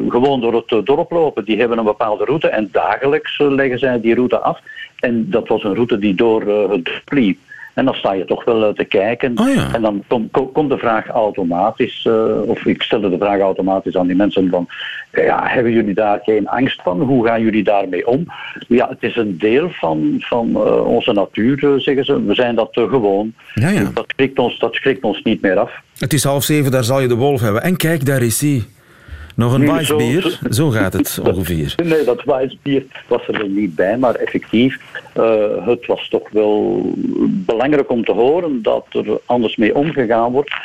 gewoon 0.09 0.41
door 0.41 0.53
het 0.53 0.85
dorp 0.85 1.11
lopen. 1.11 1.45
Die 1.45 1.59
hebben 1.59 1.77
een 1.77 1.83
bepaalde 1.83 2.25
route 2.25 2.47
en 2.47 2.69
dagelijks 2.71 3.37
leggen 3.37 3.79
zij 3.79 4.01
die 4.01 4.15
route 4.15 4.39
af. 4.39 4.59
En 4.99 5.29
dat 5.29 5.47
was 5.47 5.63
een 5.63 5.73
route 5.73 5.97
die 5.97 6.15
door 6.15 6.71
het 6.71 6.89
dorp. 7.03 7.39
En 7.77 7.85
dan 7.85 7.93
sta 7.93 8.13
je 8.13 8.25
toch 8.25 8.43
wel 8.45 8.67
eh, 8.67 8.73
te 8.73 8.83
kijken. 8.83 9.39
Oh 9.39 9.53
ja. 9.55 9.73
En 9.73 9.81
dan 9.81 10.03
kom- 10.07 10.31
kom- 10.31 10.51
komt 10.51 10.69
de 10.69 10.77
vraag 10.77 11.07
automatisch, 11.07 12.05
eh, 12.05 12.41
of 12.45 12.65
ik 12.65 12.81
stelde 12.81 13.09
de 13.09 13.17
vraag 13.17 13.39
automatisch 13.39 13.95
aan 13.95 14.07
die 14.07 14.15
mensen 14.15 14.49
van, 14.49 14.67
ja, 15.11 15.43
hebben 15.47 15.71
jullie 15.71 15.93
daar 15.93 16.19
geen 16.23 16.47
angst 16.47 16.81
van? 16.81 17.01
Hoe 17.01 17.25
gaan 17.27 17.41
jullie 17.41 17.63
daarmee 17.63 18.07
om? 18.07 18.25
Ja, 18.67 18.89
het 18.89 19.03
is 19.03 19.15
een 19.15 19.37
deel 19.37 19.69
van, 19.69 20.15
van 20.19 20.49
eh, 20.55 20.85
onze 20.87 21.11
natuur, 21.11 21.81
zeggen 21.81 22.05
ze. 22.05 22.23
We 22.23 22.33
zijn 22.35 22.55
dat 22.55 22.69
gewoon. 22.71 23.33
Ja, 23.53 23.69
ja. 23.69 23.91
Dat, 23.93 24.05
schrikt 24.07 24.39
ons, 24.39 24.59
dat 24.59 24.73
schrikt 24.73 25.03
ons 25.03 25.21
niet 25.23 25.41
meer 25.41 25.57
af. 25.57 25.71
Het 25.97 26.13
is 26.13 26.23
half 26.23 26.43
zeven, 26.43 26.71
daar 26.71 26.83
zal 26.83 26.99
je 26.99 27.07
de 27.07 27.15
wolf 27.15 27.41
hebben. 27.41 27.61
En 27.63 27.77
kijk, 27.77 28.05
daar 28.05 28.21
is 28.21 28.41
hij. 28.41 28.63
Nog 29.37 29.53
een 29.53 29.85
zo- 29.85 29.99
Zo 30.49 30.69
gaat 30.69 30.93
het 30.93 31.19
ongeveer. 31.23 31.75
Nee, 31.85 32.03
dat 32.03 32.23
wijsbier 32.23 32.85
was 33.07 33.27
er 33.27 33.47
niet 33.49 33.75
bij, 33.75 33.97
maar 33.97 34.15
effectief, 34.15 34.77
eh, 35.13 35.65
het 35.67 35.85
was 35.85 36.09
toch 36.09 36.29
wel 36.31 36.81
belangrijk 37.27 37.89
om 37.91 38.03
te 38.05 38.11
horen 38.11 38.61
dat 38.61 38.85
er 38.91 39.19
anders 39.25 39.55
mee 39.55 39.75
omgegaan 39.75 40.31
wordt. 40.31 40.55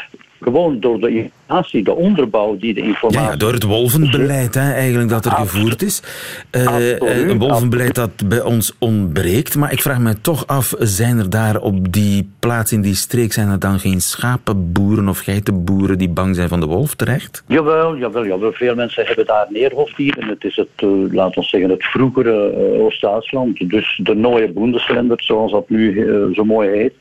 Gewoon 0.41 0.81
door 0.81 1.01
de 1.01 1.31
informatie, 1.53 1.85
de 1.85 1.95
onderbouw 1.95 2.57
die 2.57 2.75
de 2.75 2.81
informatie... 2.81 3.31
ja, 3.31 3.37
door 3.37 3.53
het 3.53 3.63
wolvenbeleid 3.63 4.55
hè, 4.55 4.73
eigenlijk 4.73 5.11
dat 5.11 5.25
er 5.25 5.31
Absoluut. 5.35 5.53
gevoerd 5.53 5.83
is. 5.83 6.03
Eh, 6.51 6.93
eh, 6.93 7.29
een 7.29 7.39
wolvenbeleid 7.39 7.95
dat 7.95 8.29
bij 8.29 8.43
ons 8.43 8.75
ontbreekt. 8.79 9.57
Maar 9.57 9.73
ik 9.73 9.83
vraag 9.83 9.99
me 9.99 10.21
toch 10.21 10.47
af, 10.47 10.75
zijn 10.79 11.19
er 11.19 11.31
daar 11.31 11.61
op 11.61 11.93
die 11.93 12.31
plaats 12.39 12.73
in 12.73 12.81
die 12.81 12.95
streek, 12.95 13.33
zijn 13.33 13.49
er 13.49 13.59
dan 13.59 13.79
geen 13.79 14.01
schapenboeren 14.01 15.09
of 15.09 15.19
geitenboeren 15.19 15.99
die 15.99 16.09
bang 16.09 16.35
zijn 16.35 16.49
van 16.49 16.61
de 16.61 16.67
wolf 16.67 16.95
terecht? 16.95 17.45
Jawel, 17.47 17.97
jawel, 17.97 18.27
jawel. 18.27 18.53
Veel 18.53 18.75
mensen 18.75 19.07
hebben 19.07 19.27
daar 19.27 19.47
neerhofdieren. 19.49 20.29
Het 20.29 20.45
is 20.45 20.57
het, 20.57 20.69
eh, 20.77 20.89
laten 21.11 21.41
we 21.43 21.49
zeggen, 21.49 21.71
het 21.71 21.85
vroegere 21.85 22.55
Oost-Duitsland. 22.79 23.71
Dus 23.71 24.01
de 24.03 24.15
Neue 24.15 24.53
Bundesländer, 24.53 25.23
zoals 25.23 25.53
dat 25.53 25.69
nu 25.69 26.07
zo 26.35 26.45
mooi 26.45 26.69
heet. 26.69 26.93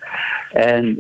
En, 0.52 1.00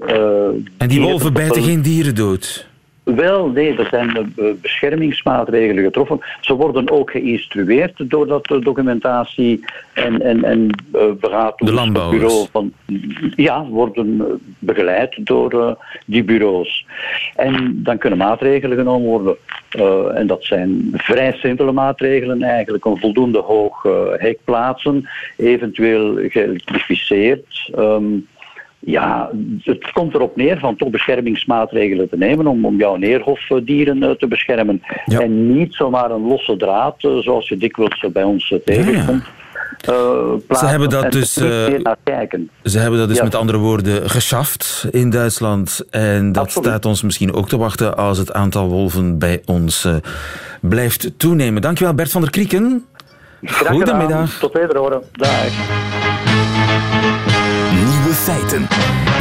En 0.77 0.87
die 0.87 1.01
wolven 1.01 1.33
bijten 1.33 1.63
geen 1.63 1.81
dieren 1.81 2.15
dood. 2.15 2.69
Wel, 3.15 3.49
nee, 3.49 3.77
er 3.77 3.87
zijn 3.89 4.09
eh, 4.15 4.45
beschermingsmaatregelen 4.61 5.83
getroffen. 5.83 6.19
Ze 6.41 6.53
worden 6.53 6.89
ook 6.89 7.11
geïnstrueerd 7.11 8.09
door 8.09 8.27
dat 8.27 8.51
eh, 8.51 8.61
documentatie- 8.61 9.65
en, 9.93 10.21
en, 10.21 10.43
en 10.43 10.69
eh, 10.91 11.47
landbouwers. 11.57 12.47
Van, 12.51 12.73
ja, 13.35 13.65
worden 13.65 14.39
begeleid 14.59 15.25
door 15.25 15.77
die 16.05 16.23
bureaus. 16.23 16.85
En 17.35 17.79
dan 17.83 17.97
kunnen 17.97 18.19
maatregelen 18.19 18.77
genomen 18.77 19.09
worden. 19.09 19.35
En 20.15 20.27
dat 20.27 20.43
zijn 20.43 20.89
vrij 20.93 21.33
simpele 21.33 21.71
maatregelen 21.71 22.41
eigenlijk. 22.41 22.85
Een 22.85 22.99
voldoende 22.99 23.39
hoog 23.39 23.83
hek 24.17 24.37
plaatsen, 24.43 25.09
eventueel 25.37 26.19
geëlektrificeerd. 26.29 27.69
Ehm, 27.75 28.03
ja, 28.85 29.29
het 29.63 29.91
komt 29.91 30.13
erop 30.13 30.35
neer 30.35 30.59
van 30.59 30.75
toch 30.75 30.89
beschermingsmaatregelen 30.89 32.09
te 32.09 32.17
nemen 32.17 32.47
om, 32.47 32.65
om 32.65 32.77
jouw 32.77 32.95
neerhofdieren 32.95 34.03
eh, 34.03 34.09
te 34.11 34.27
beschermen. 34.27 34.81
Ja. 35.05 35.19
En 35.19 35.53
niet 35.53 35.73
zomaar 35.73 36.11
een 36.11 36.27
losse 36.27 36.57
draad, 36.57 36.95
eh, 37.03 37.17
zoals 37.17 37.49
je 37.49 37.57
dikwijls 37.57 38.05
bij 38.13 38.23
ons 38.23 38.51
eh, 38.51 38.59
tegenkomt. 38.65 39.23
hebben 40.59 40.89
dat 40.89 41.03
en 41.03 41.09
dus, 41.09 41.37
eh, 41.37 41.43
meer 41.43 41.81
naar 41.81 41.97
kijken. 42.03 42.49
Ze 42.63 42.79
hebben 42.79 42.99
dat 42.99 43.07
dus 43.07 43.17
Ja. 43.17 43.23
met 43.23 43.35
andere 43.35 43.57
woorden 43.57 44.09
geschaft 44.09 44.87
in 44.91 45.09
Duitsland. 45.09 45.85
En 45.89 46.31
dat 46.31 46.43
Absoluut. 46.43 46.67
staat 46.67 46.85
ons 46.85 47.01
misschien 47.01 47.33
ook 47.33 47.49
te 47.49 47.57
wachten 47.57 47.97
als 47.97 48.17
het 48.17 48.33
aantal 48.33 48.67
wolven 48.67 49.19
bij 49.19 49.41
ons 49.45 49.87
blijft 50.61 51.19
toenemen. 51.19 51.61
Dankjewel 51.61 51.93
Bert 51.93 52.11
van 52.11 52.21
der 52.21 52.29
Krieken. 52.29 52.85
Graag. 53.41 53.73
Goedemiddag. 53.73 54.39
Tot 54.39 54.53
wederhoren. 54.53 55.01
Dag. 55.11 56.10
Feiten. 58.21 58.67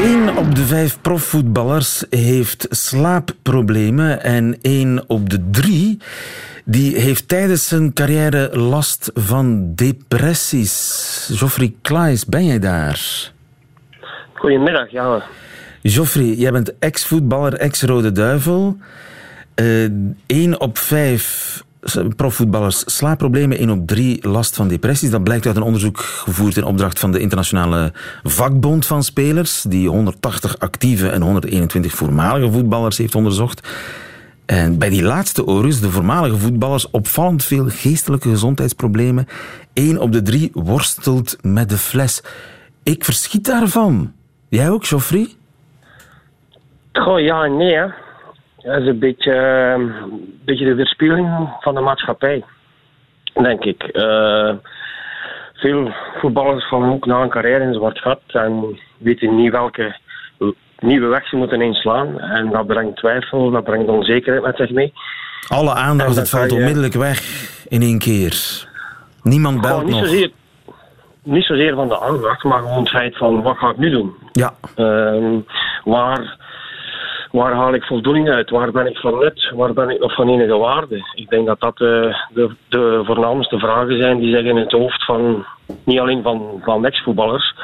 Eén 0.02 0.36
op 0.36 0.54
de 0.54 0.64
vijf 0.64 1.00
profvoetballers 1.00 2.04
heeft 2.10 2.66
slaapproblemen 2.70 4.22
en 4.22 4.58
één 4.62 5.04
op 5.06 5.30
de 5.30 5.50
drie 5.50 5.98
die 6.64 6.96
heeft 6.96 7.28
tijdens 7.28 7.68
zijn 7.68 7.92
carrière 7.92 8.58
last 8.58 9.10
van 9.14 9.74
depressies. 9.74 11.28
Geoffrey 11.32 11.74
Klaes, 11.82 12.26
ben 12.26 12.46
jij 12.46 12.58
daar? 12.58 13.30
Goedemiddag, 14.34 14.90
ja. 14.90 15.22
Geoffrey, 15.82 16.34
jij 16.34 16.52
bent 16.52 16.78
ex-voetballer, 16.78 17.54
ex-Rode 17.54 18.12
Duivel. 18.12 18.76
Eén 20.26 20.60
op 20.60 20.78
vijf 20.78 21.62
profvoetballers 22.16 22.96
slaapproblemen, 22.96 23.58
één 23.58 23.70
op 23.70 23.86
drie 23.86 24.28
last 24.28 24.56
van 24.56 24.68
depressies. 24.68 25.10
Dat 25.10 25.24
blijkt 25.24 25.46
uit 25.46 25.56
een 25.56 25.62
onderzoek 25.62 25.98
gevoerd 25.98 26.56
in 26.56 26.64
opdracht 26.64 26.98
van 26.98 27.12
de 27.12 27.20
Internationale 27.20 27.92
Vakbond 28.22 28.86
van 28.86 29.02
Spelers, 29.02 29.62
die 29.62 29.88
180 29.88 30.58
actieve 30.58 31.08
en 31.08 31.22
121 31.22 31.92
voormalige 31.92 32.52
voetballers 32.52 32.98
heeft 32.98 33.14
onderzocht. 33.14 33.68
En 34.46 34.78
bij 34.78 34.88
die 34.88 35.02
laatste 35.02 35.46
overigens, 35.46 35.80
de 35.80 35.90
voormalige 35.90 36.36
voetballers, 36.36 36.90
opvallend 36.90 37.44
veel 37.44 37.68
geestelijke 37.68 38.28
gezondheidsproblemen. 38.28 39.26
Eén 39.74 39.98
op 39.98 40.12
de 40.12 40.22
drie 40.22 40.50
worstelt 40.52 41.36
met 41.42 41.68
de 41.68 41.76
fles. 41.76 42.22
Ik 42.82 43.04
verschiet 43.04 43.44
daarvan. 43.44 44.12
Jij 44.48 44.70
ook, 44.70 44.86
Geoffrey? 44.86 45.28
Goh, 46.92 47.20
ja 47.20 47.44
en 47.44 47.56
nee, 47.56 47.74
hè. 47.74 47.86
Dat 48.62 48.80
is 48.80 48.86
een 48.86 48.98
beetje, 48.98 49.32
eh, 49.32 49.72
een 49.72 50.38
beetje 50.44 50.64
de 50.64 50.74
weerspiegeling 50.74 51.48
van 51.60 51.74
de 51.74 51.80
maatschappij, 51.80 52.44
denk 53.42 53.64
ik. 53.64 53.82
Eh, 53.82 54.52
veel 55.54 55.90
voetballers 56.20 56.68
vallen 56.68 56.90
ook 56.92 57.06
na 57.06 57.20
een 57.22 57.28
carrière 57.28 57.64
in 57.64 57.74
zwart 57.74 57.98
gat 57.98 58.20
en 58.26 58.78
weten 58.98 59.36
niet 59.36 59.52
welke 59.52 59.96
nieuwe 60.78 61.06
weg 61.06 61.28
ze 61.28 61.36
moeten 61.36 61.60
inslaan. 61.60 62.20
En 62.20 62.50
dat 62.50 62.66
brengt 62.66 62.96
twijfel, 62.96 63.50
dat 63.50 63.64
brengt 63.64 63.88
onzekerheid 63.88 64.44
met 64.44 64.56
zich 64.56 64.70
mee. 64.70 64.92
Alle 65.48 65.74
aandacht, 65.74 66.16
het 66.16 66.30
valt 66.30 66.50
je- 66.50 66.56
onmiddellijk 66.56 66.94
weg 66.94 67.20
in 67.68 67.82
één 67.82 67.98
keer. 67.98 68.64
Niemand 69.22 69.60
belt 69.60 69.82
niet 69.84 69.90
nog. 69.94 70.00
zozeer, 70.06 70.30
niet 71.22 71.44
zozeer 71.44 71.74
van 71.74 71.88
de 71.88 72.00
aandacht, 72.00 72.44
maar 72.44 72.58
gewoon 72.58 72.78
het 72.78 72.88
feit 72.88 73.16
van 73.16 73.42
wat 73.42 73.56
ga 73.58 73.70
ik 73.70 73.76
nu 73.76 73.90
doen? 73.90 74.14
Ja, 74.32 74.52
Ehm, 74.74 75.38
waar, 75.84 76.36
waar 77.30 77.52
haal 77.52 77.74
ik 77.74 77.84
voldoening 77.84 78.28
uit? 78.28 78.50
Waar 78.50 78.70
ben 78.70 78.86
ik 78.86 78.96
van 78.96 79.18
nut? 79.18 79.52
Waar 79.54 79.72
ben 79.72 79.90
ik 79.90 80.00
nog 80.00 80.14
van 80.14 80.28
enige 80.28 80.56
waarde? 80.56 81.04
Ik 81.14 81.28
denk 81.28 81.46
dat 81.46 81.60
dat 81.60 81.80
eh, 81.80 82.14
de, 82.32 82.50
de 82.68 83.02
voornaamste 83.04 83.58
vragen 83.58 84.00
zijn 84.00 84.18
die 84.18 84.36
zich 84.36 84.44
in 84.44 84.56
het 84.56 84.72
hoofd 84.72 85.04
van, 85.04 85.46
niet 85.84 85.98
alleen 85.98 86.22
van, 86.22 86.60
van 86.62 86.86
ex-voetballers, 86.86 87.54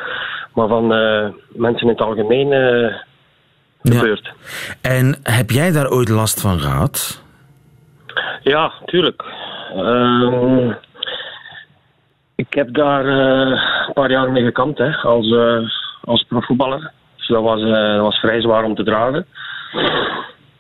maar 0.55 0.68
van 0.68 0.94
eh, 0.94 1.29
mensen 1.48 1.83
in 1.83 1.88
het 1.88 2.00
algemeen 2.00 2.48
ja. 2.48 3.02
gebeurt. 3.83 4.33
En 4.83 5.18
heb 5.22 5.50
jij 5.50 5.72
daar 5.72 5.90
ooit 5.90 6.09
last 6.09 6.40
van 6.40 6.61
gehad? 6.61 7.24
Ja, 8.42 8.72
tuurlijk. 8.85 9.24
Ehm, 9.76 10.70
ik 12.35 12.55
heb 12.55 12.74
daar 12.74 13.07
een 13.07 13.92
paar 13.92 14.11
jaar 14.11 14.31
mee 14.31 14.44
gekampt 14.44 14.79
hè, 14.79 14.96
als, 14.96 15.35
als 16.05 16.24
profvoetballer. 16.29 16.92
Dus 17.16 17.26
dat 17.26 17.42
was, 17.42 17.61
dat 17.61 18.00
was 18.00 18.18
vrij 18.18 18.40
zwaar 18.40 18.64
om 18.64 18.74
te 18.74 18.85
dragen. 18.85 19.26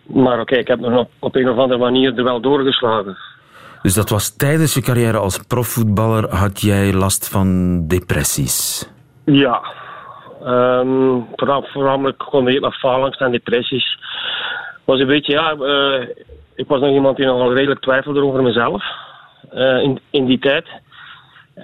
Maar 0.02 0.40
oké, 0.40 0.56
ik 0.56 0.68
heb 0.68 0.80
nog 0.80 0.98
op, 0.98 1.10
op 1.18 1.34
een 1.36 1.48
of 1.48 1.58
andere 1.58 1.80
manier 1.80 2.14
er 2.18 2.24
wel 2.24 2.40
doorgeslagen. 2.40 3.16
Dus 3.82 3.94
dat 3.94 4.08
was 4.10 4.36
tijdens 4.36 4.74
je 4.74 4.82
carrière 4.82 5.18
als 5.18 5.38
profvoetballer 5.38 6.34
had 6.34 6.60
jij 6.60 6.92
last 6.92 7.28
van 7.28 7.80
depressies. 7.88 8.88
Ja. 9.24 9.62
Vooral, 11.36 11.62
voornamelijk 11.72 12.18
combineerd 12.18 12.62
met 12.62 12.74
faalangst 12.78 13.20
en 13.20 13.30
depressies. 13.30 13.98
was 14.84 15.00
een 15.00 15.06
beetje, 15.06 15.32
ja... 15.32 15.50
eh, 15.52 16.08
ik 16.54 16.68
was 16.68 16.80
nog 16.80 16.90
iemand 16.90 17.16
die 17.16 17.26
nogal 17.26 17.54
redelijk 17.54 17.80
twijfelde 17.80 18.22
over 18.22 18.42
mezelf. 18.42 18.84
eh, 19.50 19.82
in, 19.82 20.00
in 20.10 20.24
die 20.26 20.38
tijd. 20.38 20.66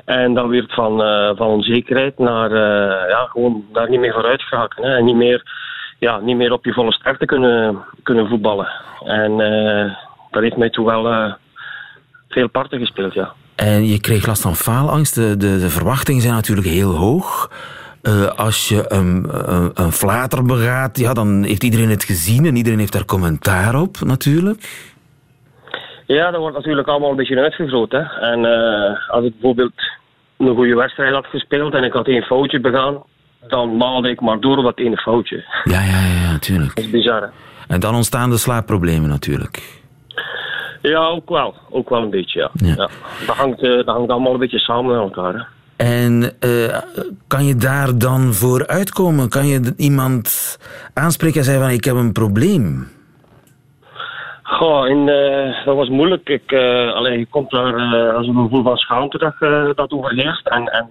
En 0.04 0.34
dan 0.34 0.48
werd 0.48 0.72
van, 0.74 1.02
eh, 1.02 1.36
van 1.36 1.46
onzekerheid 1.46 2.18
naar... 2.18 2.50
ja, 3.08 3.26
gewoon 3.30 3.64
daar 3.72 3.90
niet 3.90 4.00
meer 4.00 4.12
vooruit 4.12 4.42
geraken. 4.42 4.84
Hè, 4.84 4.96
en 4.96 5.04
niet 5.04 5.16
meer, 5.16 5.42
ja, 6.02 6.20
niet 6.20 6.36
meer 6.36 6.52
op 6.52 6.64
je 6.64 6.72
volle 6.72 6.92
sterkte 6.92 7.24
kunnen, 7.24 7.84
kunnen 8.02 8.28
voetballen. 8.28 8.68
En 9.04 9.40
eh, 9.40 9.94
dat 10.30 10.42
heeft 10.42 10.56
mij 10.56 10.70
toen 10.70 10.84
wel 10.84 11.08
eh, 11.08 11.32
veel 12.28 12.48
parten 12.48 12.78
gespeeld, 12.78 13.14
ja. 13.14 13.32
En 13.56 13.86
je 13.86 14.00
kreeg 14.00 14.26
last 14.26 14.42
van 14.42 14.54
faalangst. 14.54 15.14
De, 15.14 15.36
de, 15.36 15.58
de 15.58 15.68
verwachtingen 15.68 16.22
zijn 16.22 16.34
natuurlijk 16.34 16.66
heel 16.66 16.90
hoog. 16.90 17.50
Eh, 18.02 18.26
als 18.26 18.68
je 18.68 18.84
een, 18.88 19.26
een, 19.30 19.70
een 19.74 19.92
flater 19.92 20.44
begaat, 20.44 20.98
ja, 20.98 21.12
dan 21.12 21.42
heeft 21.42 21.64
iedereen 21.64 21.90
het 21.90 22.04
gezien 22.04 22.44
en 22.44 22.56
iedereen 22.56 22.78
heeft 22.78 22.92
daar 22.92 23.04
commentaar 23.04 23.80
op, 23.80 23.96
natuurlijk. 24.00 24.90
Ja, 26.06 26.30
dat 26.30 26.40
wordt 26.40 26.56
natuurlijk 26.56 26.88
allemaal 26.88 27.10
een 27.10 27.16
beetje 27.16 27.40
uitvergroot. 27.40 27.92
Hè. 27.92 28.02
En 28.02 28.44
als 29.08 29.24
ik 29.24 29.32
bijvoorbeeld 29.32 29.72
een 30.38 30.54
goede 30.54 30.74
wedstrijd 30.74 31.14
had 31.14 31.26
gespeeld 31.26 31.74
en 31.74 31.84
ik 31.84 31.92
had 31.92 32.06
één 32.06 32.22
foutje 32.22 32.60
begaan, 32.60 33.02
dan 33.48 33.76
maalde 33.76 34.10
ik 34.10 34.20
maar 34.20 34.40
door 34.40 34.56
op 34.56 34.64
dat 34.64 34.78
ene 34.78 34.96
foutje. 34.96 35.44
Ja, 35.64 35.80
ja, 35.80 36.00
ja, 36.22 36.30
natuurlijk. 36.32 36.74
Dat 36.74 36.84
is 36.84 36.90
bizar, 36.90 37.22
hè? 37.22 37.28
En 37.68 37.80
dan 37.80 37.94
ontstaan 37.94 38.30
de 38.30 38.36
slaapproblemen 38.36 39.08
natuurlijk. 39.08 39.80
Ja, 40.82 41.06
ook 41.06 41.28
wel. 41.28 41.54
Ook 41.70 41.88
wel 41.88 42.02
een 42.02 42.10
beetje, 42.10 42.40
ja. 42.40 42.50
Ja. 42.52 42.74
ja. 42.76 42.88
Dat, 43.26 43.36
hangt, 43.36 43.62
eh, 43.62 43.70
dat 43.70 43.86
hangt 43.86 44.10
allemaal 44.10 44.32
een 44.32 44.38
beetje 44.38 44.58
samen 44.58 44.94
met 44.94 45.14
elkaar. 45.14 45.34
Hè. 45.34 45.42
En 45.76 46.32
eh, 46.40 46.78
kan 47.26 47.44
je 47.44 47.56
daar 47.56 47.98
dan 47.98 48.32
voor 48.32 48.66
uitkomen? 48.66 49.28
Kan 49.28 49.46
je 49.46 49.74
iemand 49.76 50.58
aanspreken 50.94 51.38
en 51.38 51.44
zeggen 51.44 51.62
van 51.62 51.72
ik 51.72 51.84
heb 51.84 51.94
een 51.94 52.12
probleem? 52.12 52.88
Goh, 54.42 54.90
en, 54.90 55.08
eh, 55.08 55.64
dat 55.64 55.76
was 55.76 55.88
moeilijk. 55.88 56.28
Ik, 56.28 56.52
alleen, 56.94 57.18
je 57.18 57.26
komt 57.26 57.50
daar 57.50 57.74
als 58.14 58.26
een 58.26 58.34
gevoel 58.34 58.62
van 58.62 58.76
schaamte 58.76 59.18
dat, 59.18 59.76
dat 59.76 59.92
overheerst. 59.92 60.46
En, 60.46 60.64
en 60.64 60.88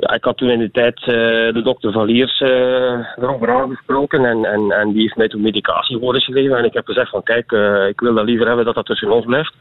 ja, 0.00 0.12
ik 0.14 0.24
had 0.24 0.36
toen 0.36 0.50
in 0.50 0.58
de 0.58 0.70
tijd 0.70 0.98
eh, 1.00 1.06
de 1.54 1.60
dokter 1.64 1.92
Valiers 1.92 2.40
eh 2.40 3.22
erover 3.22 3.50
aangesproken. 3.50 4.24
En, 4.24 4.44
en, 4.44 4.70
en 4.70 4.92
die 4.92 5.00
heeft 5.02 5.16
mij 5.16 5.28
toen 5.28 5.40
medicatie 5.40 5.98
voorgeschreven. 5.98 6.56
En 6.58 6.64
ik 6.64 6.72
heb 6.74 6.86
gezegd 6.86 7.10
van 7.10 7.22
kijk, 7.22 7.52
eh, 7.52 7.88
ik 7.88 8.00
wil 8.00 8.14
dat 8.14 8.24
liever 8.24 8.46
hebben 8.46 8.64
dat 8.64 8.74
dat 8.74 8.86
tussen 8.86 9.10
ons 9.10 9.24
blijft. 9.24 9.54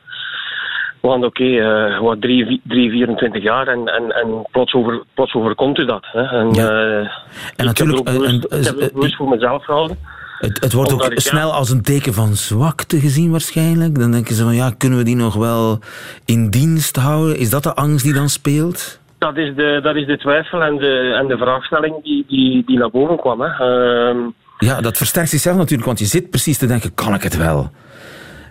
Want 1.02 1.26
oké, 1.26 1.44
eh 1.44 2.00
wat 2.00 2.22
3, 2.22 2.62
3, 2.64 2.90
24 2.92 3.44
jaar 3.44 3.68
en, 3.68 3.88
en, 3.88 4.12
en 4.12 4.48
plots, 4.52 4.74
over, 4.74 5.04
plots 5.14 5.34
overkomt 5.34 5.78
u 5.80 5.86
dat. 5.86 6.06
Hè. 6.12 6.22
En, 6.24 6.54
Ja. 6.54 6.70
eh, 6.70 7.10
En 7.56 7.66
natuurlijk, 7.66 8.08
heb 8.08 8.18
ook 8.18 8.24
een- 8.24 8.46
bewust, 8.50 8.74
een- 8.94 9.14
voor 9.18 9.30
mezelf 9.30 9.64
gehouden. 9.66 9.98
Het, 10.40 10.60
het 10.64 10.74
wordt 10.74 10.94
ook 10.94 11.04
ja. 11.04 11.20
snel 11.20 11.52
als 11.54 11.70
een 11.70 11.82
teken 11.82 12.14
van 12.14 12.34
zwakte 12.36 13.00
gezien 13.00 13.32
waarschijnlijk. 13.32 14.00
Dan 14.00 14.12
denken 14.12 14.36
ze 14.36 14.44
van 14.44 14.56
ja, 14.56 14.72
kunnen 14.78 14.98
we 14.98 15.04
die 15.06 15.16
nog 15.16 15.34
wel 15.36 15.80
in 16.26 16.50
dienst 16.50 16.96
houden? 16.96 17.38
Is 17.38 17.50
dat 17.50 17.64
de 17.64 17.74
angst 17.76 18.04
die 18.06 18.14
dan 18.14 18.30
speelt? 18.30 19.00
Dat 19.18 19.38
is 19.38 19.56
de, 19.56 19.80
dat 19.84 19.96
is 19.96 20.06
de 20.06 20.18
twijfel 20.18 20.62
en 20.62 20.78
de, 20.78 21.16
en 21.20 21.28
de 21.28 21.38
vraagstelling 21.38 22.04
die, 22.04 22.26
die, 22.28 22.64
die 22.66 22.78
naar 22.78 22.90
boven 22.90 23.18
kwam. 23.20 23.42
Hè. 23.42 23.48
Ehm, 23.48 24.18
Ja, 24.58 24.82
dat 24.82 24.98
versterkt 24.98 25.30
zichzelf 25.30 25.58
natuurlijk, 25.58 25.88
want 25.88 26.00
je 26.00 26.06
zit 26.06 26.30
precies 26.30 26.58
te 26.58 26.68
denken, 26.68 26.94
kan 26.94 27.14
ik 27.14 27.24
het 27.24 27.38
wel? 27.38 27.70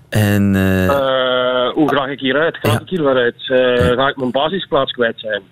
En 0.08 0.54
eh, 0.54 0.84
eh, 0.86 1.72
hoe 1.72 1.88
graag 1.88 2.08
ik 2.08 2.20
hieruit? 2.20 2.56
Ga 2.56 2.72
Ja. 2.72 2.80
ik 2.80 2.88
hier 2.88 3.04
weer 3.04 3.16
uit? 3.16 3.34
Eh, 3.48 3.86
Ga 3.96 4.08
ik 4.08 4.16
mijn 4.16 4.30
basisplaats 4.30 4.92
kwijt 4.92 5.20
zijn? 5.20 5.42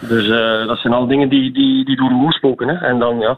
Dus 0.00 0.26
dat 0.66 0.78
zijn 0.78 0.92
al 0.92 1.06
dingen 1.06 1.28
die, 1.28 1.52
die, 1.52 1.84
die 1.84 1.96
door 1.96 2.08
de 2.08 2.32
spoken. 2.32 2.68
Hè. 2.68 2.86
En 2.86 2.98
dan, 2.98 3.18
ja, 3.18 3.36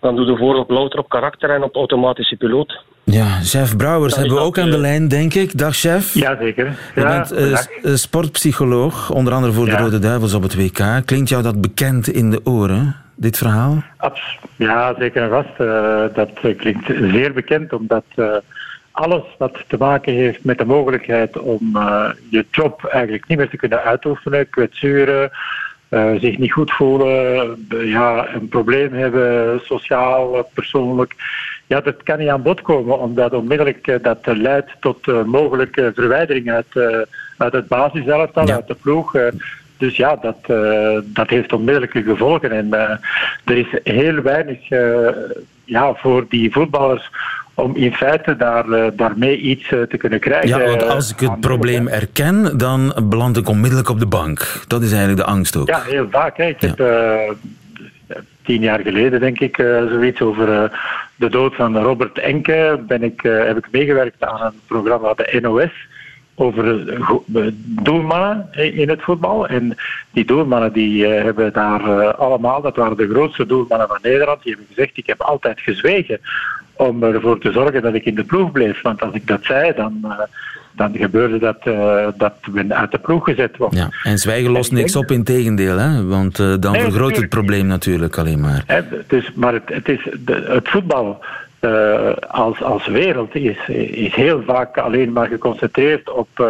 dan 0.00 0.16
doe 0.16 0.26
je 0.26 0.36
voor 0.36 0.54
op 0.56 0.70
louter 0.70 0.98
op 0.98 1.08
karakter 1.08 1.50
en 1.50 1.62
op 1.62 1.74
automatische 1.74 2.36
piloot. 2.36 2.82
Ja, 3.04 3.40
chef 3.42 3.76
Brouwers 3.76 4.16
hebben 4.16 4.34
we 4.34 4.40
ook 4.40 4.58
aan 4.58 4.68
de 4.70 4.74
eh, 4.74 4.80
lijn, 4.80 5.08
denk 5.08 5.34
ik. 5.34 5.58
Dag 5.58 5.76
chef. 5.76 6.14
Jazeker. 6.14 6.78
Je 6.94 7.00
Ja, 7.00 7.06
bent 7.08 7.32
eh, 7.32 7.52
eh, 7.52 7.58
sportpsycholoog, 7.94 9.10
onder 9.10 9.32
andere 9.32 9.52
voor 9.52 9.64
de. 9.64 9.76
Rode 9.76 9.98
Duivels 9.98 10.34
op 10.34 10.42
het 10.42 10.54
WK. 10.56 11.02
Klinkt 11.04 11.28
jou 11.28 11.42
dat 11.42 11.60
bekend 11.60 12.08
in 12.08 12.30
de 12.30 12.40
oren, 12.44 12.96
dit 13.14 13.38
verhaal? 13.38 13.82
Abs- 13.96 14.38
ja, 14.56 14.94
zeker 14.98 15.22
en 15.22 15.28
vast. 15.28 15.56
Dat 16.14 16.56
klinkt 16.56 16.86
zeer 16.86 17.32
bekend, 17.32 17.72
omdat 17.72 18.04
alles 18.90 19.22
wat 19.38 19.64
te 19.66 19.76
maken 19.78 20.12
heeft 20.12 20.44
met 20.44 20.58
de 20.58 20.64
mogelijkheid 20.64 21.38
om 21.38 21.78
je 22.30 22.46
job 22.50 22.84
eigenlijk 22.84 23.28
niet 23.28 23.38
meer 23.38 23.48
te 23.48 23.56
kunnen 23.56 23.82
uitoefenen, 23.82 24.50
kwetsuren, 24.50 25.30
eh, 25.90 26.10
zich 26.20 26.38
niet 26.38 26.52
goed 26.52 26.72
voelen, 26.72 27.66
eh, 27.68 27.90
ja, 27.90 28.34
een 28.34 28.48
probleem 28.48 28.92
hebben, 28.92 29.60
sociaal, 29.62 30.36
eh, 30.36 30.42
persoonlijk. 30.54 31.14
Ja, 31.66 31.80
dat 31.80 32.02
kan 32.02 32.18
niet 32.18 32.28
aan 32.28 32.42
bod 32.42 32.62
komen, 32.62 32.98
omdat 32.98 33.32
onmiddellijk 33.32 33.98
dat 34.02 34.18
leidt 34.24 34.70
tot 34.80 35.26
mogelijke 35.26 35.92
verwijdering 35.94 36.50
uit, 36.50 37.06
uit 37.36 37.52
het 37.52 37.68
basiselftal, 37.68 38.48
uit 38.48 38.66
de 38.66 38.74
ploeg. 38.74 39.16
dus 39.78 39.96
ja, 39.96 40.16
dat, 40.16 40.36
dat 41.04 41.30
heeft 41.30 41.52
onmiddellijke 41.52 42.02
gevolgen. 42.02 42.50
En 42.50 42.72
er 43.44 43.56
is 43.56 43.66
heel 43.84 44.22
weinig 44.22 44.68
ja, 45.64 45.94
voor 45.94 46.26
die 46.28 46.52
voetballers 46.52 47.10
om 47.62 47.76
in 47.76 47.92
feite 47.92 48.36
daar, 48.36 48.96
daarmee 48.96 49.36
iets 49.36 49.68
te 49.68 49.96
kunnen 49.98 50.20
krijgen. 50.20 50.48
Ja, 50.48 50.64
want 50.64 50.88
als 50.88 51.12
ik 51.12 51.20
het 51.20 51.40
probleem 51.40 51.88
erken, 51.88 52.58
dan 52.58 52.94
beland 53.02 53.36
ik 53.36 53.48
onmiddellijk 53.48 53.88
op 53.88 53.98
de 53.98 54.06
bank. 54.06 54.62
Dat 54.66 54.82
is 54.82 54.90
eigenlijk 54.90 55.20
de 55.20 55.32
angst 55.32 55.56
ook. 55.56 55.68
Ja, 55.68 55.82
heel 55.82 56.06
vaak. 56.10 56.36
Hè. 56.36 56.44
Ik 56.44 56.60
heb 56.60 56.78
tien 58.44 58.60
jaar 58.62 58.80
geleden, 58.80 59.20
denk 59.20 59.40
ik, 59.40 59.56
zoiets 59.88 60.20
over 60.20 60.70
de 61.16 61.28
dood 61.28 61.54
van 61.54 61.78
Robert 61.78 62.18
Enke 62.18 62.80
ben 62.86 63.02
ik, 63.02 63.20
heb 63.22 63.56
ik 63.56 63.68
meegewerkt 63.70 64.24
aan 64.24 64.40
een 64.46 64.60
programma 64.66 65.14
bij 65.14 65.38
NOS 65.40 65.70
over 66.34 66.94
doelmannen 67.82 68.48
in 68.52 68.88
het 68.88 69.02
voetbal. 69.02 69.48
En 69.48 69.76
die 70.10 70.24
doelmannen 70.24 70.72
die 70.72 71.06
hebben 71.06 71.52
daar 71.52 72.14
allemaal, 72.14 72.60
dat 72.60 72.76
waren 72.76 72.96
de 72.96 73.08
grootste 73.08 73.46
doelmannen 73.46 73.88
van 73.88 73.98
Nederland, 74.02 74.42
die 74.42 74.52
hebben 74.52 74.74
gezegd, 74.74 74.96
ik 74.96 75.06
heb 75.06 75.20
altijd 75.20 75.60
gezwegen 75.60 76.20
om 76.80 77.02
ervoor 77.02 77.38
te 77.38 77.52
zorgen 77.52 77.82
dat 77.82 77.94
ik 77.94 78.04
in 78.04 78.14
de 78.14 78.24
ploeg 78.24 78.52
bleef. 78.52 78.82
Want 78.82 79.02
als 79.02 79.14
ik 79.14 79.26
dat 79.26 79.44
zei, 79.44 79.72
dan 79.74 80.06
dan 80.72 80.96
gebeurde 80.96 81.38
dat, 81.38 81.56
uh, 81.64 82.06
dat 82.16 82.34
we 82.52 82.64
uit 82.68 82.90
de 82.90 82.98
ploeg 82.98 83.24
gezet 83.24 83.56
worden. 83.56 83.78
Ja, 83.78 83.88
en 84.02 84.18
zwijgen 84.18 84.50
lost 84.50 84.72
niks 84.72 84.96
op, 84.96 85.10
in 85.10 85.24
tegendeel, 85.24 85.78
hè? 85.78 86.04
want 86.04 86.38
uh, 86.38 86.54
dan 86.60 86.72
nee, 86.72 86.82
vergroot 86.82 87.16
het 87.16 87.28
probleem 87.28 87.66
natuurlijk 87.66 88.18
alleen 88.18 88.40
maar. 88.40 88.62
Hè, 88.66 88.80
dus, 89.06 89.32
maar 89.34 89.52
het, 89.52 89.62
het, 89.66 89.88
is 89.88 90.08
de, 90.18 90.44
het 90.48 90.68
voetbal 90.68 91.24
als, 92.28 92.62
als 92.62 92.86
wereld 92.86 93.34
is, 93.34 93.68
is 93.90 94.14
heel 94.14 94.42
vaak 94.46 94.78
alleen 94.78 95.12
maar 95.12 95.26
geconcentreerd 95.26 96.10
op, 96.10 96.44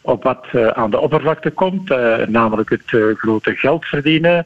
op 0.00 0.22
wat 0.22 0.46
aan 0.74 0.90
de 0.90 1.00
oppervlakte 1.00 1.50
komt, 1.50 1.94
namelijk 2.26 2.70
het 2.70 3.16
grote 3.18 3.54
geld 3.54 3.84
verdienen, 3.84 4.44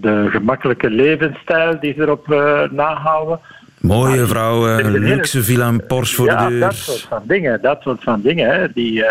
de 0.00 0.26
gemakkelijke 0.30 0.90
levensstijl 0.90 1.80
die 1.80 1.94
ze 1.94 2.00
erop 2.00 2.26
nahouden. 2.70 3.40
Mooie 3.80 4.26
vrouwen, 4.26 4.98
luxe 4.98 5.42
villa 5.42 5.66
en 5.66 5.86
Porsche 5.86 6.16
voor 6.16 6.26
ja, 6.26 6.44
de 6.44 6.50
deur. 6.50 6.60
dat 6.60 6.74
soort 6.74 7.06
van 7.08 7.22
dingen. 7.26 7.60
Dat 7.62 7.82
soort 7.82 8.02
van 8.02 8.20
dingen. 8.20 8.50
Hè, 8.50 8.72
die, 8.72 8.92
uh, 8.92 9.06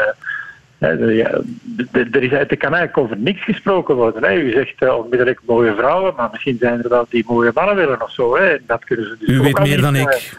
er, 0.80 2.24
is, 2.24 2.32
er 2.32 2.58
kan 2.58 2.74
eigenlijk 2.74 2.98
over 2.98 3.18
niks 3.18 3.44
gesproken 3.44 3.96
worden. 3.96 4.24
Hè. 4.24 4.36
U 4.36 4.52
zegt 4.52 4.82
uh, 4.82 4.98
onmiddellijk 4.98 5.40
mooie 5.46 5.76
vrouwen, 5.76 6.14
maar 6.16 6.30
misschien 6.32 6.58
zijn 6.60 6.84
er 6.84 6.90
wel 6.90 7.06
die 7.10 7.24
mooie 7.28 7.52
mannen 7.54 7.76
willen 7.76 8.02
of 8.02 8.12
zo. 8.12 8.38
Hè. 8.38 8.58
Dat 8.68 8.84
kunnen 8.84 9.06
ze 9.06 9.16
dus 9.20 9.30
U 9.30 9.40
weet 9.40 9.60
meer 9.60 9.82
dan 9.82 9.96
ik. 9.96 10.38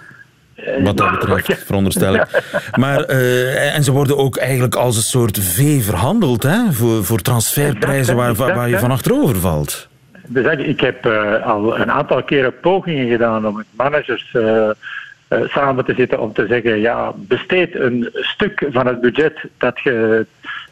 Wat 0.82 0.96
dat 0.96 1.10
betreft, 1.10 1.64
veronderstel 1.64 2.14
ik. 2.14 2.26
Maar, 2.80 3.10
uh, 3.10 3.74
en 3.74 3.84
ze 3.84 3.92
worden 3.92 4.16
ook 4.16 4.36
eigenlijk 4.36 4.74
als 4.74 4.96
een 4.96 5.02
soort 5.02 5.38
vee 5.38 5.82
verhandeld 5.82 6.42
hè, 6.42 6.72
voor, 6.72 7.04
voor 7.04 7.20
transferprijzen 7.20 8.16
waar, 8.16 8.34
waar 8.34 8.68
je 8.68 8.78
van 8.78 8.90
achterover 8.90 9.36
valt. 9.36 9.88
Dus 10.28 10.56
ik 10.56 10.80
heb 10.80 11.06
uh, 11.06 11.46
al 11.46 11.78
een 11.78 11.90
aantal 11.90 12.22
keren 12.22 12.60
pogingen 12.60 13.08
gedaan 13.08 13.46
om 13.46 13.56
met 13.56 13.66
managers 13.76 14.32
uh, 14.36 14.42
uh, 14.42 15.48
samen 15.48 15.84
te 15.84 15.94
zitten 15.94 16.20
om 16.20 16.32
te 16.32 16.46
zeggen, 16.46 16.80
ja, 16.80 17.12
besteed 17.16 17.74
een 17.74 18.08
stuk 18.12 18.66
van 18.70 18.86
het 18.86 19.00
budget 19.00 19.38
dat 19.58 19.80
je 19.80 20.26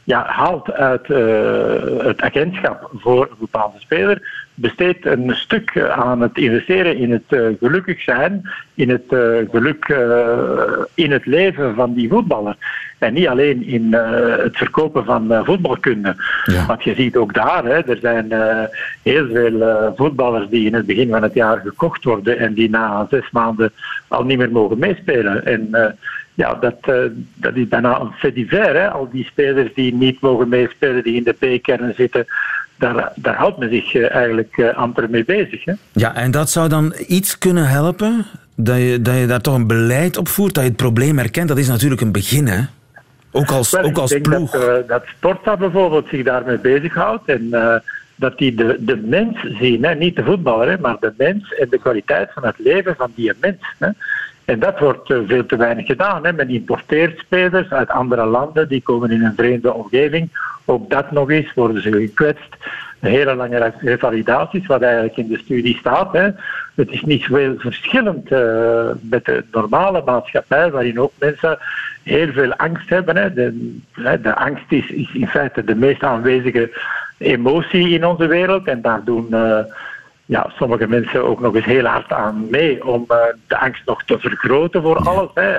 ja, 0.07 0.25
haalt 0.27 0.73
uit 0.73 1.07
het 2.07 2.21
agentschap 2.21 2.91
voor 2.95 3.23
een 3.31 3.37
bepaalde 3.39 3.79
speler, 3.79 4.47
besteed 4.55 5.07
een 5.07 5.33
stuk 5.35 5.81
aan 5.81 6.21
het 6.21 6.37
investeren 6.37 6.97
in 6.97 7.11
het 7.13 7.57
gelukkig 7.61 8.03
zijn, 8.03 8.51
in 8.75 8.89
het 8.89 9.05
geluk 9.51 9.85
in 10.95 11.13
het 11.13 11.27
leven 11.27 11.75
van 11.75 11.95
die 11.95 12.09
voetballer. 12.09 12.57
En 12.99 13.13
niet 13.13 13.29
alleen 13.29 13.65
in 13.65 13.93
het 14.43 14.57
verkopen 14.57 15.05
van 15.05 15.45
voetbalkunde. 15.45 16.15
Ja. 16.45 16.67
Want 16.67 16.85
je 16.85 16.95
ziet 16.95 17.17
ook 17.17 17.35
daar, 17.35 17.65
hè, 17.65 17.81
er 17.81 17.99
zijn 18.01 18.33
heel 19.03 19.27
veel 19.27 19.93
voetballers 19.97 20.49
die 20.49 20.67
in 20.67 20.75
het 20.75 20.87
begin 20.87 21.09
van 21.09 21.23
het 21.23 21.35
jaar 21.35 21.61
gekocht 21.61 22.05
worden 22.05 22.39
en 22.39 22.55
die 22.55 22.71
na 22.71 23.07
zes 23.11 23.31
maanden 23.31 23.73
al 24.09 24.25
niet 24.25 24.39
meer 24.39 24.51
mogen 24.51 24.79
meespelen. 24.79 25.47
En 25.47 25.71
ja, 26.37 26.55
dat, 26.55 26.75
dat 27.35 27.55
is 27.55 27.69
bijna 27.69 28.01
een 28.01 28.13
fait 28.13 28.35
divers, 28.35 28.79
hè. 28.79 28.91
al 28.91 29.09
die 29.11 29.25
spelers 29.25 29.75
die 29.75 29.95
niet 29.95 30.21
mogen 30.21 30.49
meespelen, 30.49 31.03
die 31.03 31.15
in 31.15 31.23
de 31.23 31.33
B-kern 31.33 31.95
zitten. 31.97 32.27
Daar, 32.79 33.13
daar 33.15 33.35
houdt 33.35 33.59
men 33.59 33.71
zich 33.71 34.09
eigenlijk 34.09 34.73
amper 34.75 35.11
mee 35.11 35.25
bezig. 35.25 35.65
Hè. 35.65 35.73
Ja, 35.93 36.15
en 36.15 36.31
dat 36.31 36.51
zou 36.51 36.69
dan 36.69 36.95
iets 37.07 37.39
kunnen 37.39 37.69
helpen? 37.69 38.27
Dat 38.55 38.77
je, 38.77 39.03
dat 39.03 39.17
je 39.19 39.27
daar 39.27 39.41
toch 39.41 39.55
een 39.55 39.67
beleid 39.67 40.17
op 40.17 40.29
voert, 40.29 40.55
dat 40.55 40.63
je 40.63 40.69
het 40.69 40.79
probleem 40.79 41.19
herkent, 41.19 41.49
dat 41.49 41.59
is 41.59 41.69
natuurlijk 41.69 42.01
een 42.01 42.13
begin, 42.13 42.47
hè? 42.47 42.61
Ook 43.31 43.51
als, 43.51 43.71
Wel, 43.71 43.83
ook 43.83 43.99
als 43.99 44.13
ik 44.13 44.23
ploeg. 44.23 44.51
dat, 44.51 44.89
dat 44.89 45.05
Sporta 45.07 45.57
bijvoorbeeld 45.57 46.09
zich 46.09 46.25
daarmee 46.25 46.59
bezighoudt. 46.59 47.29
En 47.29 47.55
dat 48.17 48.39
die 48.39 48.55
de, 48.55 48.77
de 48.81 48.97
mens 48.97 49.37
zien, 49.59 49.85
hè? 49.85 49.95
niet 49.95 50.17
de 50.17 50.25
voetballer, 50.25 50.69
hè, 50.69 50.79
maar 50.79 50.97
de 51.01 51.13
mens 51.17 51.55
en 51.55 51.69
de 51.71 51.79
kwaliteit 51.79 52.33
van 52.33 52.45
het 52.45 52.59
leven 52.59 52.95
van 52.97 53.13
die 53.15 53.33
mens. 53.41 53.75
Hè? 53.79 53.89
En 54.47 54.59
dat 54.59 54.79
wordt 54.79 55.11
uh, 55.11 55.19
veel 55.27 55.47
te 55.47 55.57
weinig 55.57 55.87
gedaan. 55.87 56.25
Hè? 56.25 56.33
Men 56.33 56.49
importeert 56.49 57.19
spelers 57.19 57.71
uit 57.71 57.89
andere 57.89 58.25
landen, 58.25 58.69
die 58.69 58.83
komen 58.83 59.11
in 59.11 59.25
een 59.25 59.35
vreemde 59.37 59.73
omgeving. 59.73 60.31
Ook 60.65 60.91
dat 60.91 61.11
nog 61.11 61.31
eens, 61.31 61.55
worden 61.55 61.83
ze 61.83 61.93
gekwetst. 61.93 62.57
Hele 63.01 63.35
lange 63.35 63.73
revalidaties, 63.81 64.67
wat 64.67 64.83
eigenlijk 64.83 65.17
in 65.17 65.29
de 65.29 65.39
studie 65.39 65.77
staat. 65.77 66.13
Hè? 66.13 66.29
Het 66.75 66.91
is 66.91 67.03
niet 67.03 67.25
veel 67.25 67.55
verschillend 67.59 68.31
uh, 68.31 68.91
met 69.01 69.25
de 69.25 69.45
normale 69.53 70.03
maatschappij, 70.05 70.71
waarin 70.71 71.01
ook 71.01 71.13
mensen 71.19 71.59
heel 72.03 72.33
veel 72.33 72.55
angst 72.55 72.89
hebben. 72.89 73.17
Hè. 73.17 73.33
De, 74.21 74.35
angst 74.35 74.73
is, 74.73 74.91
in 75.13 75.29
feite 75.29 75.65
de 75.65 75.75
meest 75.75 76.03
aanwezige 76.03 76.71
emotie 77.19 77.89
in 77.89 78.07
onze 78.07 78.27
wereld. 78.27 78.67
En 78.67 78.83
daar 78.83 79.05
doen 79.05 79.27
uh, 79.31 79.59
ja, 80.27 80.53
sommige 80.57 80.89
mensen 80.89 81.25
ook 81.25 81.41
nog 81.41 81.55
eens 81.55 81.65
heel 81.65 81.85
hard 81.85 82.13
aan 82.13 82.47
mee 82.51 82.87
om 82.87 83.05
uh, 83.09 83.17
de 83.47 83.59
angst 83.59 83.83
nog 83.87 84.03
te 84.05 84.19
vergroten 84.19 84.83
voor 84.83 84.97
alles. 84.97 85.31
Hè. 85.35 85.57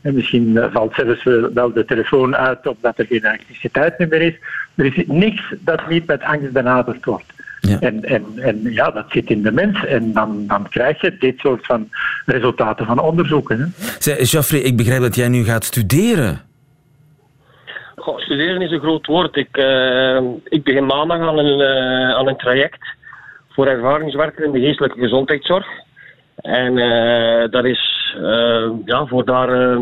En 0.00 0.14
misschien 0.14 0.48
uh, 0.48 0.64
valt 0.72 0.94
zelfs 0.94 1.24
wel 1.54 1.72
de 1.72 1.84
telefoon 1.84 2.36
uit 2.36 2.66
omdat 2.66 2.98
er 2.98 3.06
geen 3.06 3.24
elektriciteit 3.24 3.98
meer 3.98 4.22
is. 4.22 4.34
Er 4.74 4.84
is 4.84 5.04
niks 5.06 5.42
dat 5.58 5.88
niet 5.88 6.06
met 6.06 6.22
angst 6.22 6.52
benaderd 6.52 7.04
wordt. 7.04 7.32
Ja. 7.60 7.78
En, 7.80 8.04
en, 8.04 8.24
en 8.36 8.62
ja, 8.62 8.90
dat 8.90 9.04
zit 9.08 9.30
in 9.30 9.42
de 9.42 9.52
mens. 9.52 9.84
En 9.84 10.12
dan, 10.12 10.46
dan 10.46 10.68
krijg 10.68 11.00
je 11.00 11.16
dit 11.18 11.38
soort 11.38 11.66
van 11.66 11.88
resultaten 12.26 12.86
van 12.86 12.98
onderzoeken. 12.98 13.58
Hè. 13.58 14.24
Geoffrey, 14.24 14.60
ik 14.60 14.76
begrijp 14.76 15.00
dat 15.00 15.14
jij 15.14 15.28
nu 15.28 15.44
gaat 15.44 15.64
studeren. 15.64 16.40
Goh, 17.96 18.18
studeren 18.18 18.62
is 18.62 18.70
een 18.70 18.80
groot 18.80 19.06
woord. 19.06 19.36
Ik, 19.36 19.56
uh, 19.56 20.20
ik 20.44 20.64
begin 20.64 20.86
maandag 20.86 21.20
aan 21.20 21.38
een, 21.38 21.60
uh, 21.60 22.14
aan 22.14 22.28
een 22.28 22.36
traject 22.36 23.00
voor 23.52 23.66
ervaringswerker 23.66 24.44
in 24.44 24.52
de 24.52 24.60
geestelijke 24.60 24.98
gezondheidszorg. 24.98 25.66
En 26.36 26.76
uh, 26.76 27.50
dat 27.50 27.64
is 27.64 28.14
ja, 28.84 29.06
voor 29.06 29.24
daar 29.24 29.78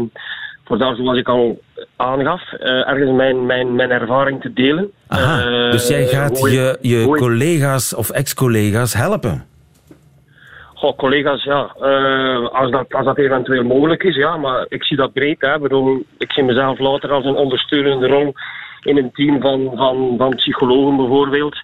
voor 0.64 0.78
daar, 0.78 0.94
zoals 0.96 1.18
ik 1.18 1.28
al 1.28 1.60
aangaf, 1.96 2.52
ergens 2.52 3.10
mijn, 3.10 3.46
mijn, 3.46 3.74
mijn 3.74 3.90
ervaring 3.90 4.40
te 4.40 4.52
delen. 4.52 4.90
Aha, 5.08 5.70
dus 5.70 5.88
jij 5.88 6.06
gaat 6.06 6.38
je, 6.40 6.78
je 6.80 7.16
collega's 7.18 7.94
of 7.94 8.10
ex-collega's 8.10 8.94
helpen? 8.94 9.44
Goh, 10.74 10.96
collega's, 10.96 11.44
ja. 11.44 11.60
Als, 12.52 12.70
dat, 12.70 12.94
als 12.94 13.04
dat 13.04 13.18
eventueel 13.18 13.64
mogelijk 13.64 14.02
is, 14.02 14.14
ja. 14.14 14.36
Maar 14.36 14.66
ik 14.68 14.84
zie 14.84 14.96
dat 14.96 15.12
breed. 15.12 15.40
Hè. 15.40 15.58
Bedoel, 15.58 16.02
ik 16.18 16.32
zie 16.32 16.42
mezelf 16.42 16.78
later 16.78 17.10
als 17.10 17.24
een 17.24 17.36
ondersteunende 17.36 18.06
rol 18.06 18.32
in 18.82 18.96
een 18.96 19.10
team 19.12 19.40
van, 19.40 19.72
van, 19.74 20.14
van 20.18 20.34
psychologen 20.34 20.96
bijvoorbeeld. 20.96 21.56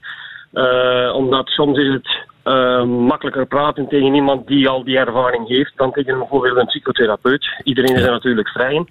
Omdat 1.13 1.49
soms 1.49 1.79
is 1.79 1.93
het 1.93 2.27
uh, 2.47 2.85
makkelijker 2.85 3.47
praten 3.47 3.89
tegen 3.89 4.15
iemand 4.15 4.47
die 4.47 4.69
al 4.69 4.85
die 4.85 4.99
ervaring 4.99 5.49
heeft 5.49 5.73
dan 5.77 5.93
tegen 5.93 6.19
bijvoorbeeld 6.19 6.57
een 6.57 6.67
psychotherapeut. 6.67 7.47
Iedereen 7.63 7.97
is 7.97 8.03
er 8.03 8.11
natuurlijk 8.11 8.49
vrij 8.49 8.75
in. 8.75 8.89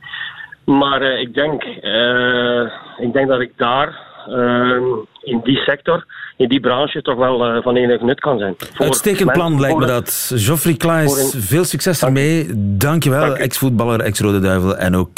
Maar 0.65 1.01
uh, 1.01 1.19
ik, 1.19 1.33
denk, 1.33 1.63
uh, 1.63 2.61
ik 2.97 3.13
denk 3.13 3.27
dat 3.27 3.41
ik 3.41 3.51
daar 3.55 3.99
ehm, 4.27 4.83
in 5.21 5.41
die 5.43 5.57
sector, 5.57 6.05
in 6.37 6.47
die 6.47 6.59
branche, 6.59 7.01
toch 7.01 7.15
wel 7.15 7.61
van 7.61 7.75
enig 7.75 8.01
nut 8.01 8.19
kan 8.19 8.37
zijn. 8.37 8.55
Uitstekend 8.77 9.31
plan 9.31 9.59
lijkt 9.59 9.77
me 9.77 9.85
dat. 9.85 10.31
Geoffrey 10.35 10.73
Klaes, 10.73 11.33
een... 11.33 11.41
veel 11.41 11.63
succes 11.63 12.03
ermee. 12.03 12.47
Dankjewel, 12.77 13.25
Dank 13.25 13.37
ex-voetballer, 13.37 13.99
ex-Rode 13.99 14.39
Duivel 14.39 14.77
en 14.77 14.95
ook 14.95 15.17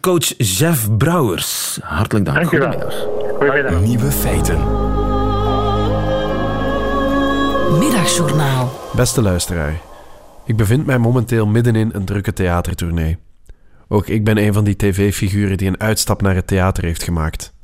coach 0.00 0.36
Jeff 0.36 0.96
Brouwers. 0.96 1.78
Hartelijk 1.82 2.24
dank. 2.24 2.36
Dankjewel. 2.36 2.70
Goedemiddag. 2.70 3.06
Goedemiddag. 3.38 3.80
Nieuwe 3.80 4.10
feiten. 4.10 4.83
Middagjournaal. 7.78 8.72
Beste 8.96 9.22
luisteraar, 9.22 9.80
ik 10.44 10.56
bevind 10.56 10.86
mij 10.86 10.98
momenteel 10.98 11.46
middenin 11.46 11.90
een 11.92 12.04
drukke 12.04 12.32
theatertournee. 12.32 13.18
Ook 13.88 14.06
ik 14.06 14.24
ben 14.24 14.38
een 14.38 14.52
van 14.52 14.64
die 14.64 14.76
tv-figuren 14.76 15.56
die 15.56 15.68
een 15.68 15.80
uitstap 15.80 16.22
naar 16.22 16.34
het 16.34 16.46
theater 16.46 16.84
heeft 16.84 17.02
gemaakt. 17.02 17.54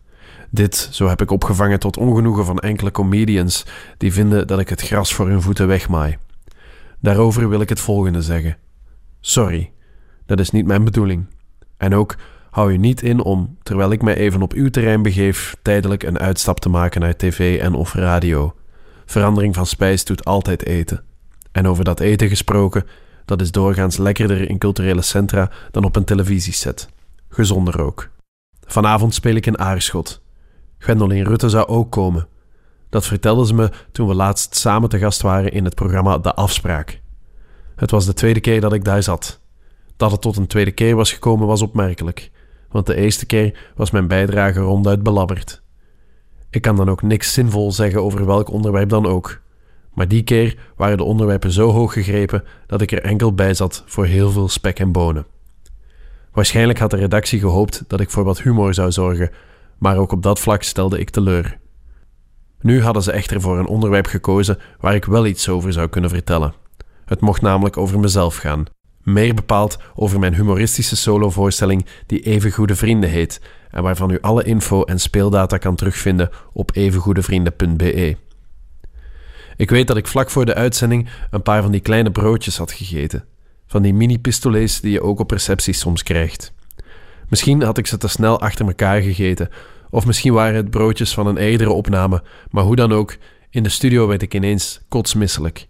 Dit, 0.50 0.88
zo 0.90 1.08
heb 1.08 1.20
ik 1.20 1.30
opgevangen 1.30 1.78
tot 1.78 1.96
ongenoegen 1.96 2.44
van 2.44 2.58
enkele 2.58 2.90
comedians 2.90 3.66
die 3.96 4.12
vinden 4.12 4.46
dat 4.46 4.58
ik 4.58 4.68
het 4.68 4.82
gras 4.82 5.14
voor 5.14 5.28
hun 5.28 5.42
voeten 5.42 5.66
wegmaai. 5.66 6.18
Daarover 7.00 7.48
wil 7.48 7.60
ik 7.60 7.68
het 7.68 7.80
volgende 7.80 8.22
zeggen. 8.22 8.56
Sorry, 9.20 9.72
dat 10.26 10.40
is 10.40 10.50
niet 10.50 10.66
mijn 10.66 10.84
bedoeling. 10.84 11.26
En 11.76 11.94
ook 11.94 12.16
hou 12.50 12.72
je 12.72 12.78
niet 12.78 13.02
in 13.02 13.22
om, 13.22 13.56
terwijl 13.62 13.92
ik 13.92 14.02
mij 14.02 14.16
even 14.16 14.42
op 14.42 14.52
uw 14.52 14.70
terrein 14.70 15.02
begeef, 15.02 15.56
tijdelijk 15.62 16.02
een 16.02 16.18
uitstap 16.18 16.60
te 16.60 16.68
maken 16.68 17.00
naar 17.00 17.16
tv 17.16 17.60
en 17.60 17.74
of 17.74 17.94
radio. 17.94 18.54
Verandering 19.10 19.54
van 19.54 19.66
spijs 19.66 20.04
doet 20.04 20.24
altijd 20.24 20.66
eten. 20.66 21.02
En 21.52 21.66
over 21.66 21.84
dat 21.84 22.00
eten 22.00 22.28
gesproken, 22.28 22.86
dat 23.24 23.40
is 23.40 23.50
doorgaans 23.50 23.96
lekkerder 23.96 24.48
in 24.48 24.58
culturele 24.58 25.02
centra 25.02 25.50
dan 25.70 25.84
op 25.84 25.96
een 25.96 26.04
televisieset. 26.04 26.88
Gezonder 27.28 27.80
ook. 27.80 28.10
Vanavond 28.66 29.14
speel 29.14 29.34
ik 29.34 29.46
in 29.46 29.58
Aarschot. 29.58 30.22
Gwendoline 30.78 31.28
Rutte 31.28 31.48
zou 31.48 31.66
ook 31.66 31.90
komen. 31.90 32.26
Dat 32.88 33.06
vertelde 33.06 33.46
ze 33.46 33.54
me 33.54 33.70
toen 33.92 34.08
we 34.08 34.14
laatst 34.14 34.56
samen 34.56 34.88
te 34.88 34.98
gast 34.98 35.22
waren 35.22 35.52
in 35.52 35.64
het 35.64 35.74
programma 35.74 36.18
De 36.18 36.34
Afspraak. 36.34 37.00
Het 37.76 37.90
was 37.90 38.06
de 38.06 38.14
tweede 38.14 38.40
keer 38.40 38.60
dat 38.60 38.72
ik 38.72 38.84
daar 38.84 39.02
zat. 39.02 39.40
Dat 39.96 40.10
het 40.10 40.20
tot 40.20 40.36
een 40.36 40.46
tweede 40.46 40.72
keer 40.72 40.96
was 40.96 41.12
gekomen 41.12 41.46
was 41.46 41.62
opmerkelijk, 41.62 42.30
want 42.68 42.86
de 42.86 42.94
eerste 42.94 43.26
keer 43.26 43.72
was 43.74 43.90
mijn 43.90 44.08
bijdrage 44.08 44.60
ronduit 44.60 45.02
belabberd. 45.02 45.62
Ik 46.50 46.62
kan 46.62 46.76
dan 46.76 46.88
ook 46.88 47.02
niks 47.02 47.32
zinvol 47.32 47.72
zeggen 47.72 48.02
over 48.02 48.26
welk 48.26 48.50
onderwerp 48.50 48.88
dan 48.88 49.06
ook. 49.06 49.40
Maar 49.94 50.08
die 50.08 50.22
keer 50.22 50.58
waren 50.76 50.96
de 50.96 51.04
onderwerpen 51.04 51.52
zo 51.52 51.70
hoog 51.70 51.92
gegrepen 51.92 52.44
dat 52.66 52.80
ik 52.80 52.92
er 52.92 53.02
enkel 53.02 53.34
bij 53.34 53.54
zat 53.54 53.82
voor 53.86 54.06
heel 54.06 54.30
veel 54.30 54.48
spek 54.48 54.78
en 54.78 54.92
bonen. 54.92 55.26
Waarschijnlijk 56.32 56.78
had 56.78 56.90
de 56.90 56.96
redactie 56.96 57.40
gehoopt 57.40 57.84
dat 57.86 58.00
ik 58.00 58.10
voor 58.10 58.24
wat 58.24 58.42
humor 58.42 58.74
zou 58.74 58.92
zorgen, 58.92 59.30
maar 59.78 59.96
ook 59.96 60.12
op 60.12 60.22
dat 60.22 60.40
vlak 60.40 60.62
stelde 60.62 60.98
ik 60.98 61.10
teleur. 61.10 61.58
Nu 62.60 62.82
hadden 62.82 63.02
ze 63.02 63.12
echter 63.12 63.40
voor 63.40 63.58
een 63.58 63.66
onderwerp 63.66 64.06
gekozen 64.06 64.58
waar 64.80 64.94
ik 64.94 65.04
wel 65.04 65.26
iets 65.26 65.48
over 65.48 65.72
zou 65.72 65.88
kunnen 65.88 66.10
vertellen. 66.10 66.54
Het 67.04 67.20
mocht 67.20 67.42
namelijk 67.42 67.76
over 67.76 68.00
mezelf 68.00 68.36
gaan. 68.36 68.64
Meer 69.02 69.34
bepaald 69.34 69.78
over 69.94 70.18
mijn 70.18 70.34
humoristische 70.34 70.96
solovoorstelling 70.96 71.86
die 72.06 72.20
Even 72.20 72.50
Goede 72.50 72.76
Vrienden 72.76 73.10
heet 73.10 73.40
en 73.70 73.82
waarvan 73.82 74.10
u 74.10 74.18
alle 74.20 74.44
info 74.44 74.82
en 74.82 75.00
speeldata 75.00 75.58
kan 75.58 75.74
terugvinden 75.74 76.30
op 76.52 76.70
evengoedevrienden.be. 76.74 78.16
Ik 79.56 79.70
weet 79.70 79.86
dat 79.86 79.96
ik 79.96 80.06
vlak 80.06 80.30
voor 80.30 80.44
de 80.44 80.54
uitzending 80.54 81.08
een 81.30 81.42
paar 81.42 81.62
van 81.62 81.70
die 81.70 81.80
kleine 81.80 82.10
broodjes 82.10 82.56
had 82.56 82.72
gegeten. 82.72 83.24
Van 83.66 83.82
die 83.82 83.94
mini-pistolets 83.94 84.80
die 84.80 84.92
je 84.92 85.02
ook 85.02 85.20
op 85.20 85.30
recepties 85.30 85.78
soms 85.78 86.02
krijgt. 86.02 86.52
Misschien 87.28 87.62
had 87.62 87.78
ik 87.78 87.86
ze 87.86 87.96
te 87.96 88.08
snel 88.08 88.40
achter 88.40 88.66
elkaar 88.66 89.02
gegeten, 89.02 89.48
of 89.90 90.06
misschien 90.06 90.32
waren 90.32 90.54
het 90.54 90.70
broodjes 90.70 91.14
van 91.14 91.26
een 91.26 91.36
eerdere 91.36 91.70
opname, 91.70 92.22
maar 92.50 92.64
hoe 92.64 92.76
dan 92.76 92.92
ook, 92.92 93.16
in 93.50 93.62
de 93.62 93.68
studio 93.68 94.06
werd 94.06 94.22
ik 94.22 94.34
ineens 94.34 94.80
kotsmisselijk. 94.88 95.68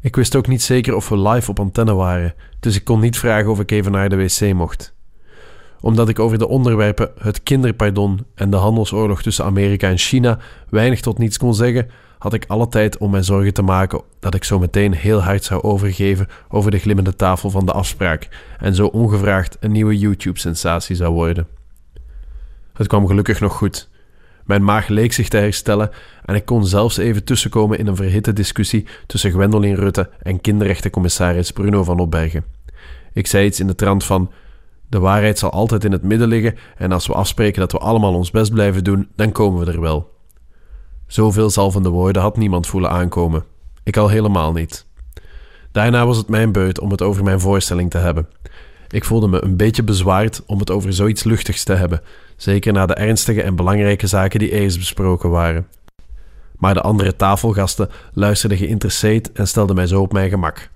Ik 0.00 0.16
wist 0.16 0.36
ook 0.36 0.46
niet 0.46 0.62
zeker 0.62 0.94
of 0.94 1.08
we 1.08 1.18
live 1.18 1.50
op 1.50 1.60
antenne 1.60 1.94
waren, 1.94 2.34
dus 2.60 2.76
ik 2.76 2.84
kon 2.84 3.00
niet 3.00 3.18
vragen 3.18 3.50
of 3.50 3.60
ik 3.60 3.70
even 3.70 3.92
naar 3.92 4.08
de 4.08 4.16
wc 4.16 4.54
mocht. 4.54 4.95
Omdat 5.80 6.08
ik 6.08 6.18
over 6.18 6.38
de 6.38 6.48
onderwerpen 6.48 7.10
het 7.18 7.42
kinderpardon 7.42 8.26
en 8.34 8.50
de 8.50 8.56
handelsoorlog 8.56 9.22
tussen 9.22 9.44
Amerika 9.44 9.88
en 9.88 9.98
China 9.98 10.38
weinig 10.68 11.00
tot 11.00 11.18
niets 11.18 11.38
kon 11.38 11.54
zeggen, 11.54 11.90
had 12.18 12.32
ik 12.32 12.44
alle 12.48 12.68
tijd 12.68 12.98
om 12.98 13.10
mij 13.10 13.22
zorgen 13.22 13.54
te 13.54 13.62
maken 13.62 14.02
dat 14.20 14.34
ik 14.34 14.44
zo 14.44 14.58
meteen 14.58 14.94
heel 14.94 15.22
hard 15.22 15.44
zou 15.44 15.62
overgeven 15.62 16.28
over 16.48 16.70
de 16.70 16.78
glimmende 16.78 17.16
tafel 17.16 17.50
van 17.50 17.66
de 17.66 17.72
afspraak 17.72 18.28
en 18.58 18.74
zo 18.74 18.86
ongevraagd 18.86 19.56
een 19.60 19.72
nieuwe 19.72 19.98
YouTube-sensatie 19.98 20.96
zou 20.96 21.12
worden. 21.12 21.46
Het 22.72 22.86
kwam 22.86 23.06
gelukkig 23.06 23.40
nog 23.40 23.52
goed. 23.52 23.88
Mijn 24.44 24.64
maag 24.64 24.88
leek 24.88 25.12
zich 25.12 25.28
te 25.28 25.36
herstellen 25.36 25.90
en 26.24 26.34
ik 26.34 26.44
kon 26.44 26.66
zelfs 26.66 26.96
even 26.96 27.24
tussenkomen 27.24 27.78
in 27.78 27.86
een 27.86 27.96
verhitte 27.96 28.32
discussie 28.32 28.86
tussen 29.06 29.30
Gwendoline 29.30 29.76
Rutte 29.76 30.10
en 30.22 30.40
kinderrechtencommissaris 30.40 31.50
Bruno 31.50 31.84
van 31.84 31.98
Opbergen. 31.98 32.44
Ik 33.12 33.26
zei 33.26 33.46
iets 33.46 33.60
in 33.60 33.66
de 33.66 33.74
trant 33.74 34.04
van: 34.04 34.30
De 34.88 34.98
waarheid 34.98 35.38
zal 35.38 35.50
altijd 35.50 35.84
in 35.84 35.92
het 35.92 36.02
midden 36.02 36.28
liggen 36.28 36.54
en 36.76 36.92
als 36.92 37.06
we 37.06 37.12
afspreken 37.12 37.60
dat 37.60 37.72
we 37.72 37.78
allemaal 37.78 38.14
ons 38.14 38.30
best 38.30 38.52
blijven 38.52 38.84
doen, 38.84 39.08
dan 39.16 39.32
komen 39.32 39.64
we 39.64 39.72
er 39.72 39.80
wel. 39.80 40.14
Zoveel 41.06 41.50
zalvende 41.50 41.88
woorden 41.88 42.22
had 42.22 42.36
niemand 42.36 42.66
voelen 42.66 42.90
aankomen. 42.90 43.44
Ik 43.82 43.96
al 43.96 44.08
helemaal 44.08 44.52
niet. 44.52 44.86
Daarna 45.72 46.06
was 46.06 46.16
het 46.16 46.28
mijn 46.28 46.52
beurt 46.52 46.80
om 46.80 46.90
het 46.90 47.02
over 47.02 47.24
mijn 47.24 47.40
voorstelling 47.40 47.90
te 47.90 47.98
hebben. 47.98 48.28
Ik 48.88 49.04
voelde 49.04 49.28
me 49.28 49.44
een 49.44 49.56
beetje 49.56 49.82
bezwaard 49.82 50.42
om 50.46 50.58
het 50.58 50.70
over 50.70 50.92
zoiets 50.92 51.24
luchtigs 51.24 51.64
te 51.64 51.72
hebben, 51.72 52.00
zeker 52.36 52.72
na 52.72 52.86
de 52.86 52.94
ernstige 52.94 53.42
en 53.42 53.56
belangrijke 53.56 54.06
zaken 54.06 54.38
die 54.38 54.50
eerst 54.50 54.78
besproken 54.78 55.30
waren. 55.30 55.66
Maar 56.56 56.74
de 56.74 56.80
andere 56.80 57.16
tafelgasten 57.16 57.90
luisterden 58.12 58.58
geïnteresseerd 58.58 59.32
en 59.32 59.48
stelden 59.48 59.76
mij 59.76 59.86
zo 59.86 60.00
op 60.00 60.12
mijn 60.12 60.28
gemak. 60.28 60.70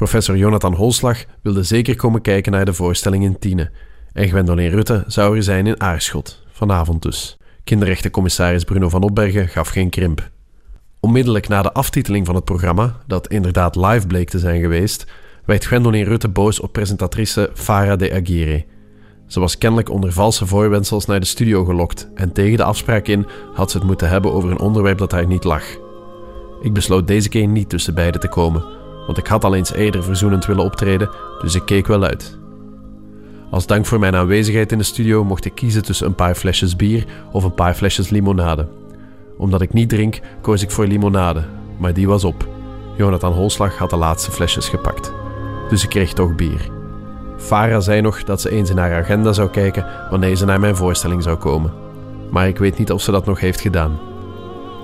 Professor 0.00 0.36
Jonathan 0.36 0.74
Holslag 0.74 1.24
wilde 1.42 1.62
zeker 1.62 1.96
komen 1.96 2.20
kijken 2.20 2.52
naar 2.52 2.64
de 2.64 2.72
voorstelling 2.72 3.24
in 3.24 3.38
Tiene, 3.38 3.70
en 4.12 4.28
Gwendoline 4.28 4.70
Rutte 4.70 5.04
zou 5.06 5.36
er 5.36 5.42
zijn 5.42 5.66
in 5.66 5.80
Aarschot, 5.80 6.42
vanavond 6.52 7.02
dus. 7.02 7.38
Kinderrechtencommissaris 7.64 8.64
Bruno 8.64 8.88
van 8.88 9.02
Opbergen 9.02 9.48
gaf 9.48 9.68
geen 9.68 9.90
krimp. 9.90 10.30
Onmiddellijk 11.00 11.48
na 11.48 11.62
de 11.62 11.72
aftiteling 11.72 12.26
van 12.26 12.34
het 12.34 12.44
programma, 12.44 12.96
dat 13.06 13.28
inderdaad 13.28 13.76
live 13.76 14.06
bleek 14.06 14.30
te 14.30 14.38
zijn 14.38 14.60
geweest, 14.60 15.06
werd 15.44 15.64
Gwendoline 15.64 16.08
Rutte 16.08 16.28
boos 16.28 16.60
op 16.60 16.72
presentatrice 16.72 17.50
Farah 17.54 17.98
de 17.98 18.12
Aguirre. 18.12 18.64
Ze 19.26 19.40
was 19.40 19.58
kennelijk 19.58 19.90
onder 19.90 20.12
valse 20.12 20.46
voorwendsels 20.46 21.06
naar 21.06 21.20
de 21.20 21.26
studio 21.26 21.64
gelokt 21.64 22.08
en 22.14 22.32
tegen 22.32 22.56
de 22.56 22.64
afspraak 22.64 23.06
in 23.06 23.26
had 23.54 23.70
ze 23.70 23.78
het 23.78 23.86
moeten 23.86 24.08
hebben 24.08 24.32
over 24.32 24.50
een 24.50 24.60
onderwerp 24.60 24.98
dat 24.98 25.12
haar 25.12 25.26
niet 25.26 25.44
lag. 25.44 25.64
Ik 26.62 26.72
besloot 26.72 27.06
deze 27.06 27.28
keer 27.28 27.46
niet 27.46 27.68
tussen 27.68 27.94
beiden 27.94 28.20
te 28.20 28.28
komen, 28.28 28.79
want 29.06 29.18
ik 29.18 29.26
had 29.26 29.44
al 29.44 29.54
eens 29.54 29.72
eerder 29.72 30.04
verzoenend 30.04 30.46
willen 30.46 30.64
optreden, 30.64 31.10
dus 31.40 31.54
ik 31.54 31.64
keek 31.64 31.86
wel 31.86 32.04
uit. 32.04 32.38
Als 33.50 33.66
dank 33.66 33.86
voor 33.86 33.98
mijn 33.98 34.16
aanwezigheid 34.16 34.72
in 34.72 34.78
de 34.78 34.84
studio 34.84 35.24
mocht 35.24 35.44
ik 35.44 35.54
kiezen 35.54 35.82
tussen 35.82 36.06
een 36.06 36.14
paar 36.14 36.34
flesjes 36.34 36.76
bier 36.76 37.04
of 37.32 37.44
een 37.44 37.54
paar 37.54 37.74
flesjes 37.74 38.08
limonade. 38.08 38.68
Omdat 39.36 39.60
ik 39.60 39.72
niet 39.72 39.88
drink, 39.88 40.20
koos 40.40 40.62
ik 40.62 40.70
voor 40.70 40.86
limonade, 40.86 41.44
maar 41.76 41.94
die 41.94 42.08
was 42.08 42.24
op. 42.24 42.48
Jonathan 42.96 43.32
Holslag 43.32 43.78
had 43.78 43.90
de 43.90 43.96
laatste 43.96 44.30
flesjes 44.30 44.68
gepakt. 44.68 45.12
Dus 45.68 45.82
ik 45.82 45.88
kreeg 45.88 46.12
toch 46.12 46.34
bier. 46.34 46.70
Farah 47.36 47.80
zei 47.80 48.00
nog 48.00 48.24
dat 48.24 48.40
ze 48.40 48.50
eens 48.50 48.70
in 48.70 48.78
haar 48.78 49.02
agenda 49.02 49.32
zou 49.32 49.50
kijken 49.50 49.86
wanneer 50.10 50.36
ze 50.36 50.44
naar 50.44 50.60
mijn 50.60 50.76
voorstelling 50.76 51.22
zou 51.22 51.36
komen. 51.36 51.72
Maar 52.30 52.48
ik 52.48 52.58
weet 52.58 52.78
niet 52.78 52.92
of 52.92 53.02
ze 53.02 53.10
dat 53.10 53.26
nog 53.26 53.40
heeft 53.40 53.60
gedaan. 53.60 54.09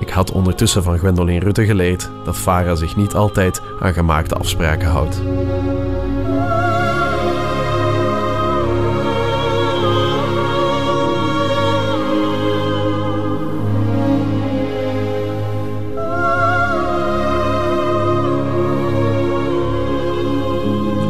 Ik 0.01 0.09
had 0.11 0.33
ondertussen 0.33 0.83
van 0.83 0.99
Gwendoline 0.99 1.41
Rutte 1.41 1.65
geleerd 1.65 2.11
dat 2.25 2.37
Farah 2.37 2.77
zich 2.77 2.97
niet 2.97 3.15
altijd 3.15 3.63
aan 3.81 3.93
gemaakte 3.93 4.35
afspraken 4.35 4.89
houdt. 4.89 5.21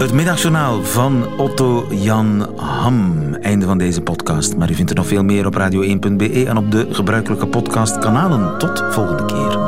Het 0.06 0.14
middagjournaal 0.14 0.82
van 0.82 1.36
Otto 1.36 1.86
Jan 1.90 2.48
Ham. 2.56 3.25
Einde 3.46 3.66
van 3.66 3.78
deze 3.78 4.00
podcast. 4.00 4.56
Maar 4.56 4.70
u 4.70 4.74
vindt 4.74 4.90
er 4.90 4.96
nog 4.96 5.06
veel 5.06 5.24
meer 5.24 5.46
op 5.46 5.54
radio1.be 5.54 6.44
en 6.46 6.56
op 6.56 6.70
de 6.70 6.86
gebruikelijke 6.90 7.46
podcastkanalen. 7.46 8.58
Tot 8.58 8.84
volgende 8.90 9.24
keer. 9.24 9.65